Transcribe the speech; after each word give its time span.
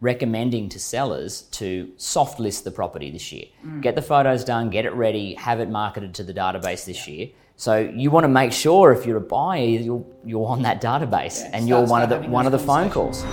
recommending 0.00 0.68
to 0.68 0.78
sellers 0.78 1.42
to 1.42 1.90
soft 1.96 2.38
list 2.38 2.64
the 2.64 2.70
property 2.70 3.10
this 3.10 3.32
year. 3.32 3.46
Get 3.80 3.96
the 3.96 4.02
photos 4.02 4.44
done, 4.44 4.70
get 4.70 4.84
it 4.84 4.92
ready, 4.94 5.34
have 5.34 5.58
it 5.60 5.68
marketed 5.68 6.14
to 6.14 6.22
the 6.22 6.32
database 6.32 6.84
this 6.84 7.08
year. 7.08 7.28
So 7.56 7.78
you 7.78 8.12
want 8.12 8.22
to 8.22 8.28
make 8.28 8.52
sure 8.52 8.92
if 8.92 9.04
you're 9.04 9.16
a 9.16 9.20
buyer, 9.20 9.64
you're, 9.64 10.06
you're 10.24 10.46
on 10.46 10.62
that 10.62 10.80
database 10.80 11.40
Yeah, 11.40 11.50
and 11.52 11.68
you're 11.68 11.84
one 11.84 12.02
of 12.02 12.08
the 12.08 12.20
one 12.28 12.46
of 12.46 12.52
the 12.52 12.58
phone 12.58 12.88
calls. 12.88 13.24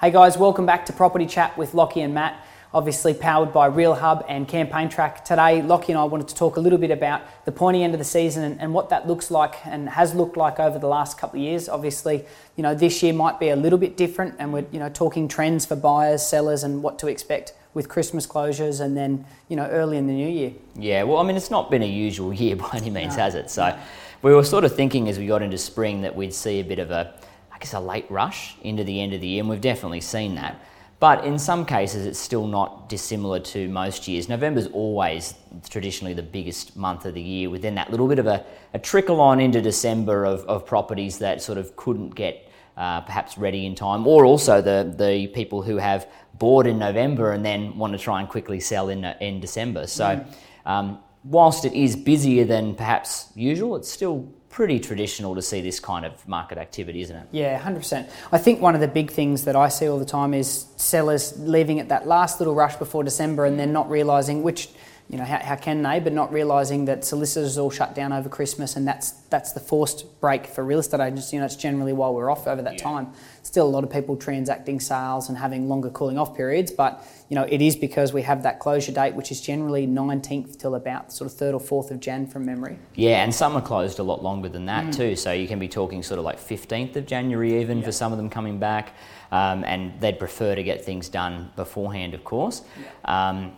Hey 0.00 0.10
guys, 0.10 0.36
welcome 0.36 0.66
back 0.66 0.84
to 0.86 0.92
Property 0.92 1.26
Chat 1.26 1.56
with 1.56 1.74
Lockie 1.74 2.00
and 2.00 2.12
Matt. 2.12 2.44
Obviously 2.74 3.12
powered 3.12 3.52
by 3.52 3.66
Real 3.66 3.94
Hub 3.94 4.24
and 4.30 4.48
Campaign 4.48 4.88
Track. 4.88 5.26
Today, 5.26 5.60
Lockie 5.60 5.92
and 5.92 5.98
I 6.00 6.04
wanted 6.04 6.28
to 6.28 6.34
talk 6.34 6.56
a 6.56 6.60
little 6.60 6.78
bit 6.78 6.90
about 6.90 7.20
the 7.44 7.52
pointy 7.52 7.84
end 7.84 7.92
of 7.92 7.98
the 7.98 8.04
season 8.04 8.44
and, 8.44 8.58
and 8.62 8.72
what 8.72 8.88
that 8.88 9.06
looks 9.06 9.30
like 9.30 9.56
and 9.66 9.90
has 9.90 10.14
looked 10.14 10.38
like 10.38 10.58
over 10.58 10.78
the 10.78 10.86
last 10.86 11.18
couple 11.18 11.38
of 11.38 11.44
years. 11.44 11.68
Obviously, 11.68 12.24
you 12.56 12.62
know, 12.62 12.74
this 12.74 13.02
year 13.02 13.12
might 13.12 13.38
be 13.38 13.50
a 13.50 13.56
little 13.56 13.78
bit 13.78 13.98
different 13.98 14.36
and 14.38 14.54
we're, 14.54 14.64
you 14.72 14.78
know, 14.78 14.88
talking 14.88 15.28
trends 15.28 15.66
for 15.66 15.76
buyers, 15.76 16.26
sellers 16.26 16.64
and 16.64 16.82
what 16.82 16.98
to 17.00 17.08
expect 17.08 17.52
with 17.74 17.90
Christmas 17.90 18.26
closures 18.26 18.80
and 18.80 18.96
then, 18.96 19.26
you 19.50 19.56
know, 19.56 19.66
early 19.66 19.98
in 19.98 20.06
the 20.06 20.14
new 20.14 20.28
year. 20.28 20.52
Yeah, 20.74 21.02
well, 21.02 21.18
I 21.18 21.24
mean, 21.24 21.36
it's 21.36 21.50
not 21.50 21.70
been 21.70 21.82
a 21.82 21.86
usual 21.86 22.32
year 22.32 22.56
by 22.56 22.70
any 22.72 22.88
means, 22.88 23.16
has 23.16 23.34
it? 23.34 23.50
So 23.50 23.78
we 24.22 24.32
were 24.32 24.44
sort 24.44 24.64
of 24.64 24.74
thinking 24.74 25.10
as 25.10 25.18
we 25.18 25.26
got 25.26 25.42
into 25.42 25.58
spring 25.58 26.00
that 26.02 26.16
we'd 26.16 26.32
see 26.32 26.60
a 26.60 26.64
bit 26.64 26.78
of 26.78 26.90
a, 26.90 27.12
I 27.52 27.58
guess, 27.58 27.74
a 27.74 27.80
late 27.80 28.10
rush 28.10 28.56
into 28.62 28.82
the 28.82 28.98
end 28.98 29.12
of 29.12 29.20
the 29.20 29.26
year, 29.26 29.40
and 29.40 29.50
we've 29.50 29.60
definitely 29.60 30.00
seen 30.00 30.36
that. 30.36 30.58
But 31.02 31.24
in 31.24 31.36
some 31.36 31.66
cases, 31.66 32.06
it's 32.06 32.20
still 32.20 32.46
not 32.46 32.88
dissimilar 32.88 33.40
to 33.40 33.66
most 33.66 34.06
years. 34.06 34.28
November's 34.28 34.68
always 34.68 35.34
traditionally 35.68 36.14
the 36.14 36.22
biggest 36.22 36.76
month 36.76 37.06
of 37.06 37.14
the 37.14 37.20
year, 37.20 37.50
with 37.50 37.62
then 37.62 37.74
that 37.74 37.90
little 37.90 38.06
bit 38.06 38.20
of 38.20 38.28
a, 38.28 38.44
a 38.72 38.78
trickle 38.78 39.20
on 39.20 39.40
into 39.40 39.60
December 39.60 40.24
of, 40.24 40.44
of 40.44 40.64
properties 40.64 41.18
that 41.18 41.42
sort 41.42 41.58
of 41.58 41.74
couldn't 41.74 42.10
get 42.10 42.48
uh, 42.76 43.00
perhaps 43.00 43.36
ready 43.36 43.66
in 43.66 43.74
time, 43.74 44.06
or 44.06 44.24
also 44.24 44.62
the, 44.62 44.94
the 44.96 45.26
people 45.34 45.60
who 45.60 45.76
have 45.76 46.06
bought 46.34 46.68
in 46.68 46.78
November 46.78 47.32
and 47.32 47.44
then 47.44 47.76
want 47.76 47.92
to 47.94 47.98
try 47.98 48.20
and 48.20 48.28
quickly 48.28 48.60
sell 48.60 48.88
in, 48.88 49.04
in 49.04 49.40
December. 49.40 49.88
So, 49.88 50.24
um, 50.66 51.00
whilst 51.24 51.64
it 51.64 51.72
is 51.72 51.96
busier 51.96 52.44
than 52.44 52.76
perhaps 52.76 53.26
usual, 53.34 53.74
it's 53.74 53.90
still 53.90 54.32
pretty 54.52 54.78
traditional 54.78 55.34
to 55.34 55.40
see 55.40 55.62
this 55.62 55.80
kind 55.80 56.04
of 56.04 56.28
market 56.28 56.58
activity, 56.58 57.00
isn't 57.00 57.16
it? 57.16 57.26
Yeah, 57.32 57.58
100%. 57.58 58.08
I 58.30 58.38
think 58.38 58.60
one 58.60 58.74
of 58.74 58.82
the 58.82 58.86
big 58.86 59.10
things 59.10 59.44
that 59.46 59.56
I 59.56 59.68
see 59.68 59.88
all 59.88 59.98
the 59.98 60.04
time 60.04 60.34
is 60.34 60.66
sellers 60.76 61.36
leaving 61.40 61.80
at 61.80 61.88
that 61.88 62.06
last 62.06 62.38
little 62.38 62.54
rush 62.54 62.76
before 62.76 63.02
December 63.02 63.46
and 63.46 63.58
then 63.58 63.72
not 63.72 63.88
realising, 63.88 64.42
which, 64.42 64.68
you 65.12 65.18
know, 65.18 65.24
how, 65.24 65.38
how 65.40 65.56
can 65.56 65.82
they, 65.82 66.00
but 66.00 66.14
not 66.14 66.32
realising 66.32 66.86
that 66.86 67.04
solicitors 67.04 67.58
all 67.58 67.70
shut 67.70 67.94
down 67.94 68.14
over 68.14 68.30
Christmas 68.30 68.76
and 68.76 68.88
that's 68.88 69.10
that's 69.28 69.52
the 69.52 69.60
forced 69.60 70.20
break 70.20 70.46
for 70.46 70.64
real 70.64 70.78
estate 70.78 71.00
agents. 71.00 71.34
You 71.34 71.40
know, 71.40 71.44
it's 71.44 71.54
generally 71.54 71.92
while 71.92 72.14
we're 72.14 72.30
off 72.30 72.46
over 72.46 72.62
that 72.62 72.78
time. 72.78 73.12
Still 73.42 73.66
a 73.66 73.68
lot 73.68 73.84
of 73.84 73.90
people 73.90 74.16
transacting 74.16 74.80
sales 74.80 75.28
and 75.28 75.36
having 75.36 75.68
longer 75.68 75.90
cooling 75.90 76.16
off 76.16 76.34
periods, 76.34 76.70
but, 76.70 77.06
you 77.28 77.34
know, 77.34 77.42
it 77.42 77.60
is 77.60 77.76
because 77.76 78.12
we 78.12 78.22
have 78.22 78.42
that 78.44 78.58
closure 78.58 78.92
date, 78.92 79.14
which 79.14 79.30
is 79.30 79.40
generally 79.40 79.86
19th 79.86 80.58
till 80.58 80.76
about 80.76 81.12
sort 81.12 81.30
of 81.30 81.36
3rd 81.36 81.60
or 81.60 81.82
4th 81.82 81.90
of 81.90 82.00
Jan 82.00 82.26
from 82.26 82.46
memory. 82.46 82.78
Yeah, 82.94 83.22
and 83.22 83.34
some 83.34 83.54
are 83.54 83.62
closed 83.62 83.98
a 83.98 84.02
lot 84.02 84.22
longer 84.22 84.48
than 84.48 84.64
that 84.66 84.92
too. 84.94 85.14
So 85.16 85.32
you 85.32 85.46
can 85.46 85.58
be 85.58 85.68
talking 85.68 86.02
sort 86.02 86.18
of 86.18 86.24
like 86.24 86.38
15th 86.38 86.96
of 86.96 87.06
January 87.06 87.60
even 87.60 87.82
for 87.82 87.92
some 87.92 88.12
of 88.12 88.18
them 88.18 88.30
coming 88.30 88.58
back. 88.58 88.94
Um, 89.30 89.64
and 89.64 89.98
they'd 89.98 90.18
prefer 90.18 90.54
to 90.54 90.62
get 90.62 90.84
things 90.84 91.08
done 91.08 91.50
beforehand, 91.56 92.12
of 92.12 92.22
course. 92.22 92.62
Um, 93.06 93.52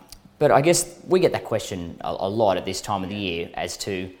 but 0.45 0.51
I 0.51 0.61
guess 0.61 0.99
we 1.07 1.19
get 1.19 1.31
that 1.31 1.43
question 1.43 1.97
a, 2.01 2.15
a 2.19 2.29
lot 2.29 2.55
at 2.55 2.65
this 2.65 2.79
time 2.79 3.03
of 3.03 3.09
the 3.09 3.15
year 3.15 3.49
as 3.55 3.77
to 3.77 4.13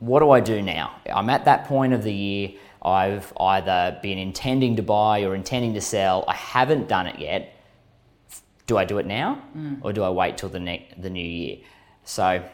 what 0.00 0.20
do 0.20 0.30
I 0.30 0.38
do 0.38 0.60
now? 0.60 0.96
I'm 1.10 1.30
at 1.30 1.46
that 1.46 1.64
point 1.64 1.94
of 1.94 2.02
the 2.02 2.12
year. 2.12 2.50
I've 2.82 3.32
either 3.40 3.98
been 4.02 4.18
intending 4.18 4.76
to 4.76 4.82
buy 4.82 5.22
or 5.22 5.34
intending 5.34 5.72
to 5.72 5.80
sell. 5.80 6.26
I 6.28 6.34
haven't 6.34 6.88
done 6.88 7.06
it 7.06 7.18
yet. 7.18 7.56
Do 8.66 8.76
I 8.76 8.84
do 8.84 8.98
it 8.98 9.06
now 9.06 9.40
mm. 9.56 9.78
or 9.80 9.94
do 9.94 10.02
I 10.02 10.10
wait 10.10 10.36
till 10.36 10.50
the, 10.50 10.60
ne- 10.60 10.88
the 10.98 11.08
new 11.08 11.24
year? 11.24 11.56
So 12.04 12.44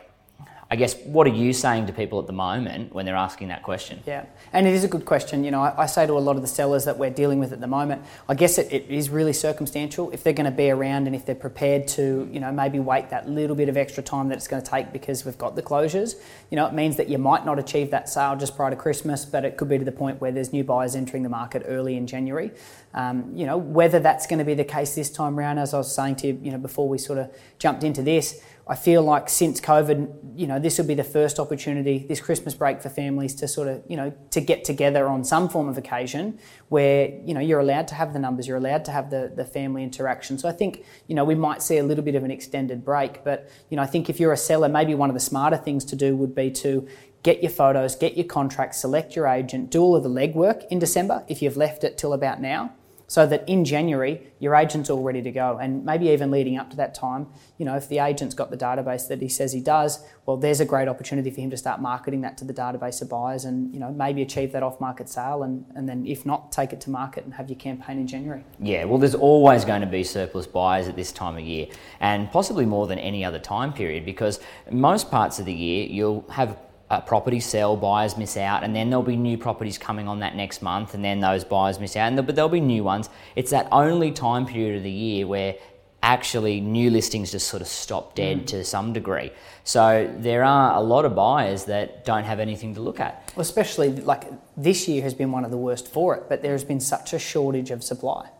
I 0.70 0.76
guess 0.76 0.96
what 1.04 1.26
are 1.26 1.30
you 1.30 1.54
saying 1.54 1.86
to 1.86 1.94
people 1.94 2.20
at 2.20 2.26
the 2.26 2.34
moment 2.34 2.92
when 2.92 3.06
they're 3.06 3.16
asking 3.16 3.48
that 3.48 3.62
question? 3.62 4.02
Yeah, 4.06 4.26
and 4.52 4.66
it 4.66 4.74
is 4.74 4.84
a 4.84 4.88
good 4.88 5.06
question. 5.06 5.42
You 5.42 5.50
know, 5.50 5.62
I, 5.62 5.84
I 5.84 5.86
say 5.86 6.06
to 6.06 6.12
a 6.12 6.18
lot 6.20 6.36
of 6.36 6.42
the 6.42 6.48
sellers 6.48 6.84
that 6.84 6.98
we're 6.98 7.08
dealing 7.08 7.38
with 7.38 7.54
at 7.54 7.60
the 7.60 7.66
moment, 7.66 8.02
I 8.28 8.34
guess 8.34 8.58
it, 8.58 8.70
it 8.70 8.90
is 8.90 9.08
really 9.08 9.32
circumstantial. 9.32 10.10
If 10.10 10.22
they're 10.22 10.34
going 10.34 10.44
to 10.44 10.50
be 10.50 10.70
around 10.70 11.06
and 11.06 11.16
if 11.16 11.24
they're 11.24 11.34
prepared 11.34 11.88
to, 11.88 12.28
you 12.30 12.38
know, 12.38 12.52
maybe 12.52 12.80
wait 12.80 13.08
that 13.08 13.26
little 13.26 13.56
bit 13.56 13.70
of 13.70 13.78
extra 13.78 14.02
time 14.02 14.28
that 14.28 14.36
it's 14.36 14.46
going 14.46 14.62
to 14.62 14.70
take 14.70 14.92
because 14.92 15.24
we've 15.24 15.38
got 15.38 15.56
the 15.56 15.62
closures, 15.62 16.16
you 16.50 16.56
know, 16.56 16.66
it 16.66 16.74
means 16.74 16.96
that 16.98 17.08
you 17.08 17.16
might 17.16 17.46
not 17.46 17.58
achieve 17.58 17.90
that 17.90 18.06
sale 18.10 18.36
just 18.36 18.54
prior 18.54 18.68
to 18.68 18.76
Christmas, 18.76 19.24
but 19.24 19.46
it 19.46 19.56
could 19.56 19.70
be 19.70 19.78
to 19.78 19.86
the 19.86 19.92
point 19.92 20.20
where 20.20 20.32
there's 20.32 20.52
new 20.52 20.64
buyers 20.64 20.94
entering 20.94 21.22
the 21.22 21.30
market 21.30 21.62
early 21.64 21.96
in 21.96 22.06
January. 22.06 22.50
Um, 22.92 23.32
you 23.34 23.46
know, 23.46 23.56
whether 23.56 24.00
that's 24.00 24.26
going 24.26 24.38
to 24.38 24.44
be 24.44 24.54
the 24.54 24.64
case 24.64 24.94
this 24.94 25.08
time 25.08 25.38
around, 25.38 25.58
as 25.58 25.72
I 25.72 25.78
was 25.78 25.94
saying 25.94 26.16
to 26.16 26.26
you, 26.26 26.40
you 26.42 26.50
know, 26.50 26.58
before 26.58 26.88
we 26.88 26.98
sort 26.98 27.18
of 27.18 27.34
jumped 27.58 27.84
into 27.84 28.02
this, 28.02 28.42
I 28.70 28.74
feel 28.74 29.02
like 29.02 29.30
since 29.30 29.62
COVID, 29.62 30.36
you 30.38 30.46
know, 30.46 30.58
this 30.58 30.76
will 30.76 30.84
be 30.84 30.94
the 30.94 31.02
first 31.02 31.38
opportunity, 31.38 32.04
this 32.06 32.20
Christmas 32.20 32.54
break 32.54 32.82
for 32.82 32.90
families 32.90 33.34
to 33.36 33.48
sort 33.48 33.66
of, 33.66 33.82
you 33.88 33.96
know, 33.96 34.12
to 34.30 34.42
get 34.42 34.62
together 34.62 35.08
on 35.08 35.24
some 35.24 35.48
form 35.48 35.70
of 35.70 35.78
occasion 35.78 36.38
where, 36.68 37.08
you 37.24 37.32
know, 37.32 37.40
you're 37.40 37.60
allowed 37.60 37.88
to 37.88 37.94
have 37.94 38.12
the 38.12 38.18
numbers, 38.18 38.46
you're 38.46 38.58
allowed 38.58 38.84
to 38.84 38.90
have 38.90 39.08
the, 39.08 39.32
the 39.34 39.44
family 39.46 39.82
interaction. 39.82 40.36
So 40.36 40.50
I 40.50 40.52
think, 40.52 40.84
you 41.06 41.14
know, 41.14 41.24
we 41.24 41.34
might 41.34 41.62
see 41.62 41.78
a 41.78 41.82
little 41.82 42.04
bit 42.04 42.14
of 42.14 42.24
an 42.24 42.30
extended 42.30 42.84
break. 42.84 43.24
But, 43.24 43.48
you 43.70 43.76
know, 43.76 43.82
I 43.82 43.86
think 43.86 44.10
if 44.10 44.20
you're 44.20 44.34
a 44.34 44.36
seller, 44.36 44.68
maybe 44.68 44.94
one 44.94 45.08
of 45.08 45.14
the 45.14 45.20
smarter 45.20 45.56
things 45.56 45.82
to 45.86 45.96
do 45.96 46.14
would 46.16 46.34
be 46.34 46.50
to 46.50 46.86
get 47.22 47.42
your 47.42 47.50
photos, 47.50 47.96
get 47.96 48.18
your 48.18 48.26
contract, 48.26 48.74
select 48.74 49.16
your 49.16 49.26
agent, 49.26 49.70
do 49.70 49.80
all 49.80 49.96
of 49.96 50.02
the 50.02 50.10
legwork 50.10 50.66
in 50.68 50.78
December 50.78 51.24
if 51.26 51.40
you've 51.40 51.56
left 51.56 51.84
it 51.84 51.96
till 51.96 52.12
about 52.12 52.42
now 52.42 52.74
so 53.08 53.26
that 53.26 53.48
in 53.48 53.64
January 53.64 54.22
your 54.38 54.54
agent's 54.54 54.88
all 54.88 55.02
ready 55.02 55.22
to 55.22 55.32
go. 55.32 55.58
And 55.58 55.84
maybe 55.84 56.08
even 56.10 56.30
leading 56.30 56.56
up 56.56 56.70
to 56.70 56.76
that 56.76 56.94
time, 56.94 57.26
you 57.56 57.64
know, 57.64 57.74
if 57.74 57.88
the 57.88 57.98
agent's 57.98 58.34
got 58.34 58.50
the 58.50 58.56
database 58.56 59.08
that 59.08 59.20
he 59.20 59.28
says 59.28 59.52
he 59.52 59.60
does, 59.60 60.04
well, 60.26 60.36
there's 60.36 60.60
a 60.60 60.64
great 60.64 60.86
opportunity 60.86 61.30
for 61.30 61.40
him 61.40 61.50
to 61.50 61.56
start 61.56 61.80
marketing 61.80 62.20
that 62.20 62.38
to 62.38 62.44
the 62.44 62.54
database 62.54 63.02
of 63.02 63.08
buyers 63.08 63.44
and, 63.44 63.72
you 63.74 63.80
know, 63.80 63.90
maybe 63.90 64.22
achieve 64.22 64.52
that 64.52 64.62
off 64.62 64.80
market 64.80 65.08
sale 65.08 65.42
and, 65.42 65.64
and 65.74 65.88
then 65.88 66.06
if 66.06 66.24
not, 66.24 66.52
take 66.52 66.72
it 66.72 66.80
to 66.82 66.90
market 66.90 67.24
and 67.24 67.34
have 67.34 67.48
your 67.48 67.58
campaign 67.58 67.98
in 67.98 68.06
January. 68.06 68.44
Yeah, 68.60 68.84
well, 68.84 68.98
there's 68.98 69.14
always 69.14 69.64
going 69.64 69.80
to 69.80 69.86
be 69.86 70.04
surplus 70.04 70.46
buyers 70.46 70.86
at 70.86 70.94
this 70.94 71.10
time 71.10 71.36
of 71.36 71.42
year, 71.42 71.66
and 72.00 72.30
possibly 72.30 72.66
more 72.66 72.86
than 72.86 72.98
any 72.98 73.24
other 73.24 73.38
time 73.38 73.72
period 73.72 74.04
because 74.04 74.38
most 74.70 75.10
parts 75.10 75.38
of 75.38 75.46
the 75.46 75.52
year 75.52 75.86
you'll 75.86 76.28
have 76.30 76.58
uh, 76.90 77.00
properties 77.00 77.46
sell, 77.46 77.76
buyers 77.76 78.16
miss 78.16 78.36
out, 78.36 78.64
and 78.64 78.74
then 78.74 78.90
there'll 78.90 79.02
be 79.02 79.16
new 79.16 79.36
properties 79.36 79.78
coming 79.78 80.08
on 80.08 80.20
that 80.20 80.34
next 80.34 80.62
month, 80.62 80.94
and 80.94 81.04
then 81.04 81.20
those 81.20 81.44
buyers 81.44 81.78
miss 81.78 81.96
out, 81.96 82.08
and 82.08 82.16
there, 82.16 82.24
but 82.24 82.34
there'll 82.34 82.48
be 82.48 82.60
new 82.60 82.82
ones. 82.82 83.10
It's 83.36 83.50
that 83.50 83.68
only 83.72 84.10
time 84.12 84.46
period 84.46 84.76
of 84.76 84.82
the 84.82 84.90
year 84.90 85.26
where 85.26 85.56
actually 86.02 86.60
new 86.60 86.90
listings 86.90 87.32
just 87.32 87.48
sort 87.48 87.60
of 87.60 87.68
stop 87.68 88.14
dead 88.14 88.46
to 88.46 88.64
some 88.64 88.92
degree. 88.92 89.30
So 89.64 90.10
there 90.18 90.44
are 90.44 90.76
a 90.76 90.80
lot 90.80 91.04
of 91.04 91.14
buyers 91.14 91.64
that 91.64 92.04
don't 92.04 92.24
have 92.24 92.40
anything 92.40 92.74
to 92.76 92.80
look 92.80 93.00
at. 93.00 93.32
Well, 93.34 93.42
especially 93.42 93.90
like 93.90 94.24
this 94.56 94.88
year 94.88 95.02
has 95.02 95.12
been 95.12 95.32
one 95.32 95.44
of 95.44 95.50
the 95.50 95.56
worst 95.56 95.88
for 95.88 96.14
it, 96.16 96.24
but 96.28 96.40
there 96.40 96.52
has 96.52 96.64
been 96.64 96.80
such 96.80 97.12
a 97.12 97.18
shortage 97.18 97.70
of 97.70 97.82
supply. 97.82 98.30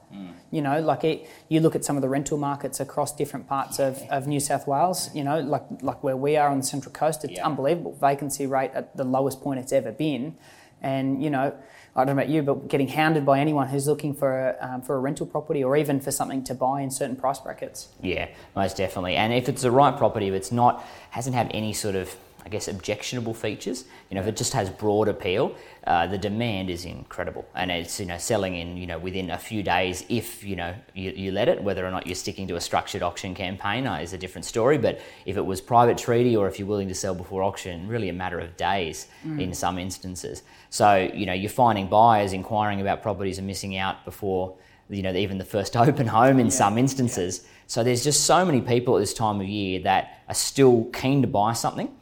You 0.51 0.63
know, 0.63 0.81
like 0.81 1.05
it, 1.05 1.29
you 1.49 1.61
look 1.61 1.75
at 1.77 1.85
some 1.85 1.97
of 1.97 2.03
the 2.03 2.09
rental 2.09 2.39
markets 2.39 2.81
across 2.81 3.15
different 3.15 3.47
parts 3.49 3.79
of, 3.79 4.01
of 4.11 4.27
New 4.27 4.41
South 4.41 4.67
Wales, 4.67 5.11
you 5.15 5.23
know, 5.23 5.41
like, 5.41 5.65
like 5.83 6.03
where 6.03 6.17
we 6.17 6.37
are 6.37 6.49
on 6.49 6.59
the 6.59 6.65
Central 6.65 6.93
Coast, 6.93 7.23
it's 7.25 7.35
Yeah. 7.35 7.45
unbelievable. 7.47 7.93
Vacancy 8.01 8.47
rate 8.47 8.71
at 8.75 8.97
the 8.97 9.05
lowest 9.05 9.43
point 9.43 9.61
it's 9.61 9.73
ever 9.73 9.93
been. 9.93 10.37
And, 10.81 11.23
you 11.23 11.29
know, 11.29 11.53
I 11.97 12.05
don't 12.05 12.15
know 12.17 12.23
about 12.23 12.29
you, 12.31 12.43
but 12.43 12.69
getting 12.69 12.89
hounded 12.89 13.27
by 13.27 13.41
anyone 13.41 13.67
who's 13.69 13.87
looking 13.89 14.15
for 14.15 14.51
a, 14.51 14.57
um, 14.61 14.83
for 14.83 14.95
a 14.95 15.01
rental 15.01 15.27
property 15.27 15.63
or 15.65 15.77
even 15.77 16.01
for 16.01 16.13
something 16.13 16.45
to 16.45 16.55
buy 16.55 16.81
in 16.81 16.91
certain 16.91 17.17
price 17.17 17.41
brackets. 17.41 17.89
Yeah, 18.01 18.29
most 18.55 18.77
definitely. 18.77 19.17
And 19.17 19.33
if 19.33 19.49
it's 19.49 19.63
the 19.63 19.71
right 19.73 19.97
property, 19.97 20.29
if 20.29 20.35
it's 20.35 20.53
not 20.53 20.85
hasn't 21.11 21.35
had 21.35 21.51
any 21.53 21.73
sort 21.73 21.97
of 21.97 22.17
I 22.45 22.49
guess 22.49 22.69
objectionable 22.69 23.35
features, 23.35 23.85
you 24.09 24.15
know, 24.15 24.23
if 24.23 24.27
it 24.29 24.37
just 24.37 24.53
has 24.53 24.71
broad 24.71 25.09
appeal, 25.09 25.55
uh, 25.87 26.07
the 26.07 26.19
demand 26.19 26.71
is 26.71 26.85
incredible, 26.85 27.47
and 27.55 27.71
it's 27.71 27.99
you 27.99 28.07
know 28.07 28.19
selling 28.19 28.55
in 28.57 28.77
you 28.77 28.87
know 28.87 28.99
within 28.99 29.31
a 29.31 29.39
few 29.39 29.63
days 29.63 30.05
if 30.09 30.45
you 30.45 30.57
know 30.57 30.75
you, 30.95 31.11
you 31.11 31.33
let 31.33 31.49
it. 31.49 31.63
Whether 31.63 31.87
or 31.87 31.91
not 31.91 32.07
you're 32.07 32.15
sticking 32.15 32.47
to 32.49 32.57
a 32.57 32.61
structured 32.61 33.03
auction 33.03 33.35
campaign 33.35 33.87
uh, 33.87 33.97
is 33.97 34.13
a 34.13 34.19
different 34.19 34.45
story. 34.45 34.79
But 34.79 35.01
if 35.27 35.37
it 35.37 35.45
was 35.45 35.61
private 35.61 35.99
treaty 35.99 36.37
or 36.37 36.47
if 36.47 36.59
you're 36.59 36.69
willing 36.69 36.89
to 36.89 36.95
sell 36.95 37.15
before 37.15 37.43
auction, 37.43 37.89
really 37.89 38.09
a 38.09 38.13
matter 38.13 38.39
of 38.39 38.57
days 38.57 39.07
in 39.41 39.55
some 39.55 39.79
instances. 39.79 40.43
So 40.71 41.11
you 41.13 41.27
know 41.27 41.33
you're 41.33 41.51
finding 41.51 41.89
buyers 41.89 42.33
inquiring 42.33 42.81
about 42.81 43.03
properties 43.03 43.39
and 43.39 43.47
missing 43.47 43.77
out 43.77 44.05
before 44.05 44.57
you 44.89 45.03
know 45.03 45.13
even 45.13 45.39
the 45.39 45.45
first 45.45 45.77
open 45.85 46.07
home 46.07 46.39
in 46.39 46.51
some 46.51 46.79
instances. 46.79 47.47
So 47.67 47.85
there's 47.85 48.03
just 48.03 48.25
so 48.25 48.47
many 48.47 48.63
people 48.63 48.97
at 48.97 49.01
this 49.01 49.13
time 49.13 49.41
of 49.41 49.47
year 49.47 49.81
that 49.81 50.23
are 50.29 50.35
still 50.35 50.85
keen 50.93 51.21
to 51.23 51.29
buy 51.29 51.53
something. 51.53 51.95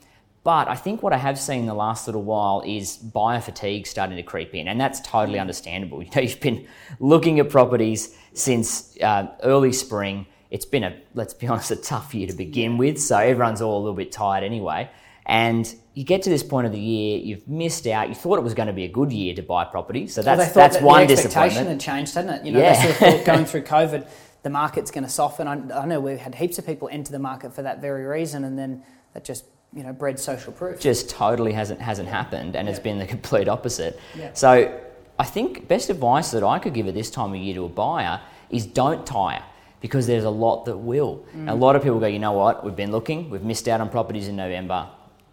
But 0.47 0.69
I 0.69 0.77
think 0.77 1.03
what 1.03 1.13
I 1.13 1.17
have 1.17 1.41
seen 1.41 1.67
the 1.67 1.75
last 1.75 2.07
little 2.07 2.23
while 2.23 2.63
is 2.65 2.99
buyer 2.99 3.41
fatigue 3.41 3.85
starting 3.85 4.17
to 4.17 4.23
creep 4.23 4.55
in, 4.55 4.69
and 4.69 4.81
that's 4.81 5.01
totally 5.01 5.41
understandable. 5.41 6.01
You 6.05 6.11
know, 6.15 6.23
you've 6.23 6.39
been 6.39 6.69
looking 7.01 7.41
at 7.41 7.51
properties 7.51 8.17
since 8.33 8.97
uh, 9.03 9.27
early 9.43 9.73
spring. 9.73 10.25
It's 10.53 10.65
been 10.65 10.85
a, 10.85 10.97
let's 11.15 11.35
be 11.35 11.49
honest, 11.53 11.73
a 11.73 11.77
tough 11.77 12.15
year 12.15 12.29
to 12.29 12.33
begin 12.33 12.79
with. 12.79 13.01
So 13.01 13.19
everyone's 13.19 13.61
all 13.61 13.77
a 13.77 13.83
little 13.83 13.97
bit 13.97 14.13
tired 14.13 14.45
anyway. 14.45 14.89
And 15.27 15.67
you 15.95 16.05
get 16.05 16.23
to 16.23 16.31
this 16.31 16.45
point 16.45 16.65
of 16.69 16.73
the 16.73 16.79
year, 16.79 17.19
you've 17.19 17.49
missed 17.49 17.89
out. 17.89 18.09
You 18.09 18.15
thought 18.15 18.39
it 18.39 18.45
was 18.45 18.55
going 18.55 18.69
to 18.69 18.73
be 18.73 18.85
a 18.85 18.89
good 18.89 19.11
year 19.11 19.35
to 19.35 19.43
buy 19.43 19.65
property, 19.65 20.07
so 20.07 20.23
that's 20.23 20.45
thought 20.45 20.55
that's 20.55 20.77
that 20.77 20.85
one 20.85 21.09
the 21.09 21.13
expectation 21.15 21.49
disappointment. 21.49 21.83
had 21.83 21.95
changed, 21.97 22.15
hadn't 22.15 22.31
it? 22.35 22.47
You 22.47 22.53
know, 22.53 22.61
Yeah. 22.61 22.73
they 22.87 22.93
sort 22.93 22.93
of 22.93 23.17
thought 23.19 23.25
going 23.35 23.47
through 23.47 23.63
COVID, 23.63 24.07
the 24.45 24.51
market's 24.51 24.93
going 24.93 25.03
to 25.03 25.11
soften. 25.11 25.49
I, 25.49 25.83
I 25.83 25.87
know 25.87 25.99
we 25.99 26.19
had 26.19 26.37
heaps 26.37 26.57
of 26.61 26.67
people 26.67 26.89
enter 26.93 27.11
the 27.11 27.19
market 27.19 27.53
for 27.53 27.63
that 27.63 27.81
very 27.81 28.05
reason, 28.05 28.45
and 28.45 28.57
then 28.57 28.85
that 29.13 29.25
just 29.25 29.45
you 29.75 29.83
know 29.83 29.93
bred 29.93 30.19
social 30.19 30.53
proof. 30.53 30.81
just 30.81 31.11
totally 31.11 31.53
hasn't 31.53 31.81
hasn't 31.81 32.09
happened 32.09 32.57
and 32.57 32.69
it's 32.69 32.79
been 32.79 32.99
the 32.99 33.07
complete 33.07 33.49
opposite. 33.49 33.99
Yeah. 34.17 34.33
So 34.33 34.81
I 35.19 35.25
think 35.25 35.69
best 35.69 35.91
advice 35.91 36.31
that 36.31 36.43
I 36.43 36.59
could 36.59 36.75
give 36.75 36.89
at 36.89 36.95
this 36.95 37.11
time 37.11 37.31
of 37.31 37.37
year 37.37 37.55
to 37.55 37.65
a 37.65 37.69
buyer 37.69 38.21
is 38.51 38.67
don't 38.67 39.07
tire 39.07 39.43
because 39.81 40.07
there's 40.07 40.25
a 40.25 40.31
lot 40.31 40.65
that 40.65 40.77
will. 40.77 41.25
Mm. 41.37 41.51
A 41.51 41.55
lot 41.55 41.77
of 41.77 41.83
people 41.83 42.01
go, 42.01 42.07
you 42.07 42.19
know 42.19 42.33
what, 42.33 42.65
we've 42.65 42.77
been 42.77 42.93
looking, 42.93 43.31
we've 43.31 43.43
missed 43.43 43.69
out 43.69 43.81
on 43.81 43.89
properties 43.89 44.29
in 44.29 44.37
November, 44.37 44.89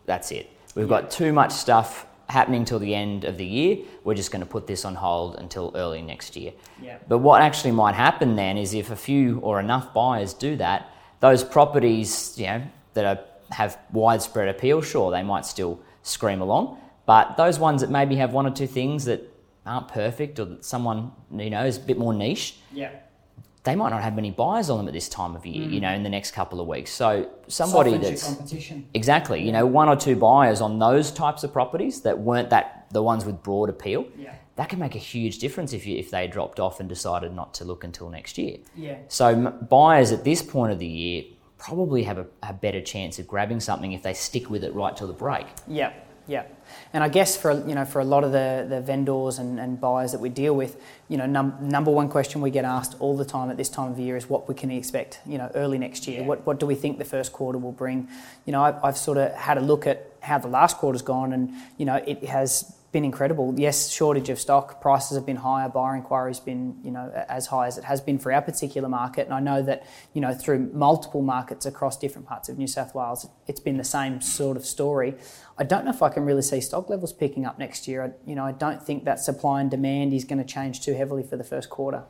that's 0.06 0.32
it. 0.32 0.50
We've 0.76 0.90
got 0.90 1.12
too 1.12 1.32
much 1.34 1.52
stuff 1.52 2.06
happening 2.30 2.66
till 2.66 2.80
the 2.80 2.94
end 2.94 3.26
of 3.26 3.38
the 3.38 3.46
year, 3.46 3.78
we're 4.04 4.16
just 4.16 4.32
going 4.32 4.42
to 4.42 4.46
put 4.46 4.68
this 4.68 4.86
on 4.86 4.96
hold 4.96 5.36
until 5.36 5.72
early 5.76 6.02
next 6.02 6.36
year. 6.36 6.52
Yeah. 6.82 6.98
But 7.08 7.20
what 7.20 7.42
actually 7.42 7.72
might 7.72 7.96
happen 7.96 8.36
then 8.36 8.58
is 8.58 8.74
if 8.74 8.92
a 8.92 8.96
few 8.96 9.40
or 9.40 9.60
enough 9.60 9.94
buyers 9.94 10.34
do 10.34 10.56
that, 10.58 10.90
those 11.20 11.44
properties, 11.44 12.38
you 12.38 12.48
know, 12.48 12.64
that 12.94 13.06
are, 13.06 13.24
have 13.54 13.78
widespread 13.92 14.50
appeal, 14.50 14.82
sure, 14.82 15.12
they 15.12 15.24
might 15.24 15.46
still 15.46 15.80
scream 16.02 16.42
along. 16.42 16.78
But 17.06 17.38
those 17.38 17.60
ones 17.60 17.82
that 17.82 17.90
maybe 17.90 18.16
have 18.18 18.34
one 18.34 18.46
or 18.46 18.52
two 18.52 18.68
things 18.68 19.06
that 19.06 19.22
aren't 19.66 19.88
perfect 19.88 20.40
or 20.40 20.46
that 20.46 20.66
someone, 20.66 21.12
you 21.32 21.50
know, 21.50 21.66
is 21.66 21.78
a 21.78 21.82
bit 21.82 21.98
more 21.98 22.14
niche, 22.14 22.58
Yeah. 22.74 22.92
they 23.64 23.76
might 23.76 23.90
not 23.90 24.02
have 24.02 24.16
many 24.16 24.32
buyers 24.32 24.70
on 24.70 24.78
them 24.78 24.88
at 24.88 24.94
this 24.94 25.08
time 25.08 25.36
of 25.36 25.46
year, 25.46 25.64
you 25.70 25.80
mm. 25.80 25.84
know, 25.84 25.92
in 25.94 26.04
the 26.04 26.10
next 26.10 26.32
couple 26.32 26.60
of 26.60 26.68
weeks. 26.68 26.92
So 26.92 27.30
somebody 27.48 27.92
Softens 27.92 28.10
that's 28.10 28.36
competition. 28.36 28.86
exactly, 28.94 29.42
you 29.42 29.52
know, 29.54 29.66
one 29.66 29.88
or 29.88 29.96
two 29.96 30.16
buyers 30.16 30.60
on 30.62 30.80
those 30.80 31.12
types 31.12 31.44
of 31.46 31.54
properties 31.54 32.02
that 32.02 32.20
weren't 32.20 32.50
that 32.50 32.88
the 32.92 33.02
ones 33.02 33.26
with 33.26 33.42
broad 33.42 33.70
appeal, 33.70 34.06
Yeah. 34.18 34.34
that 34.58 34.70
can 34.70 34.80
make 34.80 34.96
a 34.96 35.00
huge 35.00 35.40
difference 35.40 35.72
if 35.74 35.86
you 35.88 35.98
if 35.98 36.12
they 36.12 36.28
dropped 36.28 36.60
off 36.60 36.80
and 36.80 36.88
decided 36.90 37.34
not 37.34 37.54
to 37.56 37.66
look 37.66 37.84
until 37.86 38.10
next 38.10 38.38
year. 38.38 38.58
Yeah. 38.76 38.98
So 39.08 39.28
m- 39.28 39.68
buyers 39.70 40.12
at 40.12 40.24
this 40.26 40.42
point 40.44 40.72
of 40.74 40.80
the 40.80 40.88
year 40.88 41.24
probably 41.64 42.04
have 42.04 42.18
a, 42.18 42.28
a 42.44 42.54
better 42.54 42.82
chance 42.82 43.20
of 43.20 43.28
grabbing 43.28 43.60
something 43.60 43.94
if 43.94 44.04
they 44.04 44.14
stick 44.14 44.50
with 44.50 44.64
it 44.64 44.74
right 44.76 44.96
till 44.98 45.08
the 45.08 45.14
break. 45.14 45.46
Yeah, 45.68 45.94
yeah. 46.28 46.44
And 46.94 47.04
I 47.04 47.10
guess 47.10 47.36
for 47.38 47.52
you 47.68 47.76
know 47.76 47.86
for 47.86 48.00
a 48.00 48.06
lot 48.06 48.24
of 48.24 48.32
the, 48.32 48.66
the 48.68 48.82
vendors 48.82 49.40
and, 49.40 49.60
and 49.60 49.80
buyers 49.80 50.12
that 50.12 50.20
we 50.20 50.30
deal 50.30 50.56
with, 50.56 50.82
you 51.10 51.18
know, 51.18 51.26
num- 51.26 51.58
number 51.62 51.92
one 51.92 52.10
question 52.10 52.42
we 52.42 52.52
get 52.52 52.66
asked 52.66 52.96
all 53.00 53.16
the 53.18 53.26
time 53.26 53.50
at 53.50 53.58
this 53.58 53.70
time 53.70 53.92
of 53.92 54.00
year 54.00 54.18
is 54.18 54.30
what 54.30 54.48
we 54.48 54.56
can 54.56 54.72
expect, 54.72 55.20
you 55.26 55.38
know, 55.38 55.52
early 55.56 55.78
next 55.78 56.08
year. 56.08 56.22
Yeah. 56.22 56.28
What 56.28 56.46
what 56.46 56.60
do 56.60 56.66
we 56.66 56.76
think 56.76 56.98
the 56.98 57.06
first 57.06 57.34
quarter 57.34 57.58
will 57.58 57.72
bring? 57.72 58.08
You 58.46 58.52
know, 58.54 58.64
I, 58.64 58.88
I've 58.88 58.98
sort 58.98 59.18
of 59.18 59.34
had 59.34 59.58
a 59.58 59.62
look 59.62 59.88
at 59.88 60.10
how 60.22 60.38
the 60.38 60.48
last 60.48 60.78
quarter's 60.78 61.02
gone, 61.02 61.34
and 61.34 61.54
you 61.78 61.86
know, 61.86 61.96
it 61.96 62.24
has 62.26 62.74
been 62.94 63.04
incredible. 63.04 63.54
Yes, 63.58 63.90
shortage 63.90 64.30
of 64.30 64.40
stock, 64.40 64.80
prices 64.80 65.18
have 65.18 65.26
been 65.26 65.36
higher, 65.36 65.68
buyer 65.68 65.96
inquiry's 65.96 66.40
been 66.40 66.80
you 66.84 66.92
know 66.92 67.12
as 67.28 67.48
high 67.48 67.68
as 67.68 67.78
it 67.78 67.84
has 67.84 68.00
been 68.00 68.20
for 68.20 68.32
our 68.32 68.42
particular 68.42 68.88
market, 68.88 69.26
and 69.26 69.34
I 69.34 69.40
know 69.42 69.62
that 69.64 69.86
you 70.14 70.22
know 70.22 70.34
through 70.34 70.72
multiple 70.74 71.22
markets 71.22 71.66
across 71.66 71.98
different 71.98 72.28
parts 72.28 72.48
of 72.48 72.58
New 72.58 72.68
South 72.68 72.96
Wales, 72.96 73.28
it's 73.48 73.60
been 73.60 73.78
the 73.78 73.84
same 73.84 74.22
sort 74.22 74.56
of 74.56 74.66
story. 74.66 75.16
I 75.58 75.64
don't 75.64 75.84
know 75.86 75.92
if 75.92 76.02
I 76.02 76.10
can 76.10 76.24
really 76.24 76.42
see 76.54 76.62
stock 76.62 76.90
levels 76.90 77.14
picking 77.14 77.46
up 77.46 77.58
next 77.58 77.88
year. 77.88 78.04
I, 78.04 78.30
you 78.30 78.36
know, 78.36 78.46
I 78.46 78.52
don't 78.52 78.82
think 78.82 79.06
that 79.06 79.20
supply 79.20 79.62
and 79.62 79.70
demand 79.72 80.14
is 80.14 80.24
going 80.26 80.40
to 80.40 80.46
change 80.46 80.82
too 80.82 80.94
heavily 80.94 81.24
for 81.24 81.38
the 81.38 81.44
first 81.44 81.70
quarter. 81.70 82.04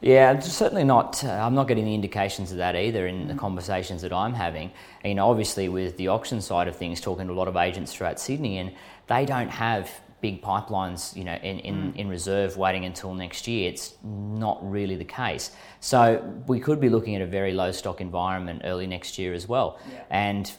Yeah, 0.00 0.38
certainly 0.40 0.84
not. 0.84 1.24
Uh, 1.24 1.30
I'm 1.30 1.54
not 1.54 1.66
getting 1.66 1.86
the 1.86 1.94
indications 1.94 2.52
of 2.52 2.58
that 2.58 2.76
either 2.76 3.06
in 3.06 3.28
the 3.28 3.34
conversations 3.34 4.02
that 4.02 4.12
I'm 4.12 4.34
having. 4.34 4.70
And, 5.02 5.10
you 5.10 5.14
know, 5.14 5.30
obviously 5.30 5.68
with 5.68 5.96
the 5.96 6.08
auction 6.08 6.40
side 6.40 6.68
of 6.68 6.76
things, 6.76 7.00
talking 7.00 7.26
to 7.26 7.32
a 7.32 7.34
lot 7.34 7.48
of 7.48 7.56
agents 7.56 7.94
throughout 7.94 8.20
Sydney, 8.20 8.58
and 8.58 8.72
they 9.06 9.24
don't 9.24 9.48
have 9.48 9.90
big 10.20 10.42
pipelines, 10.42 11.14
you 11.16 11.24
know, 11.24 11.34
in, 11.34 11.58
in, 11.60 11.92
in 11.96 12.08
reserve 12.08 12.56
waiting 12.56 12.84
until 12.84 13.14
next 13.14 13.46
year. 13.46 13.70
It's 13.70 13.94
not 14.02 14.58
really 14.70 14.96
the 14.96 15.04
case. 15.04 15.50
So 15.80 16.22
we 16.46 16.60
could 16.60 16.80
be 16.80 16.88
looking 16.88 17.14
at 17.14 17.22
a 17.22 17.26
very 17.26 17.52
low 17.52 17.72
stock 17.72 18.00
environment 18.00 18.62
early 18.64 18.86
next 18.86 19.18
year 19.18 19.32
as 19.34 19.48
well. 19.48 19.78
Yeah. 19.90 20.02
And 20.10 20.52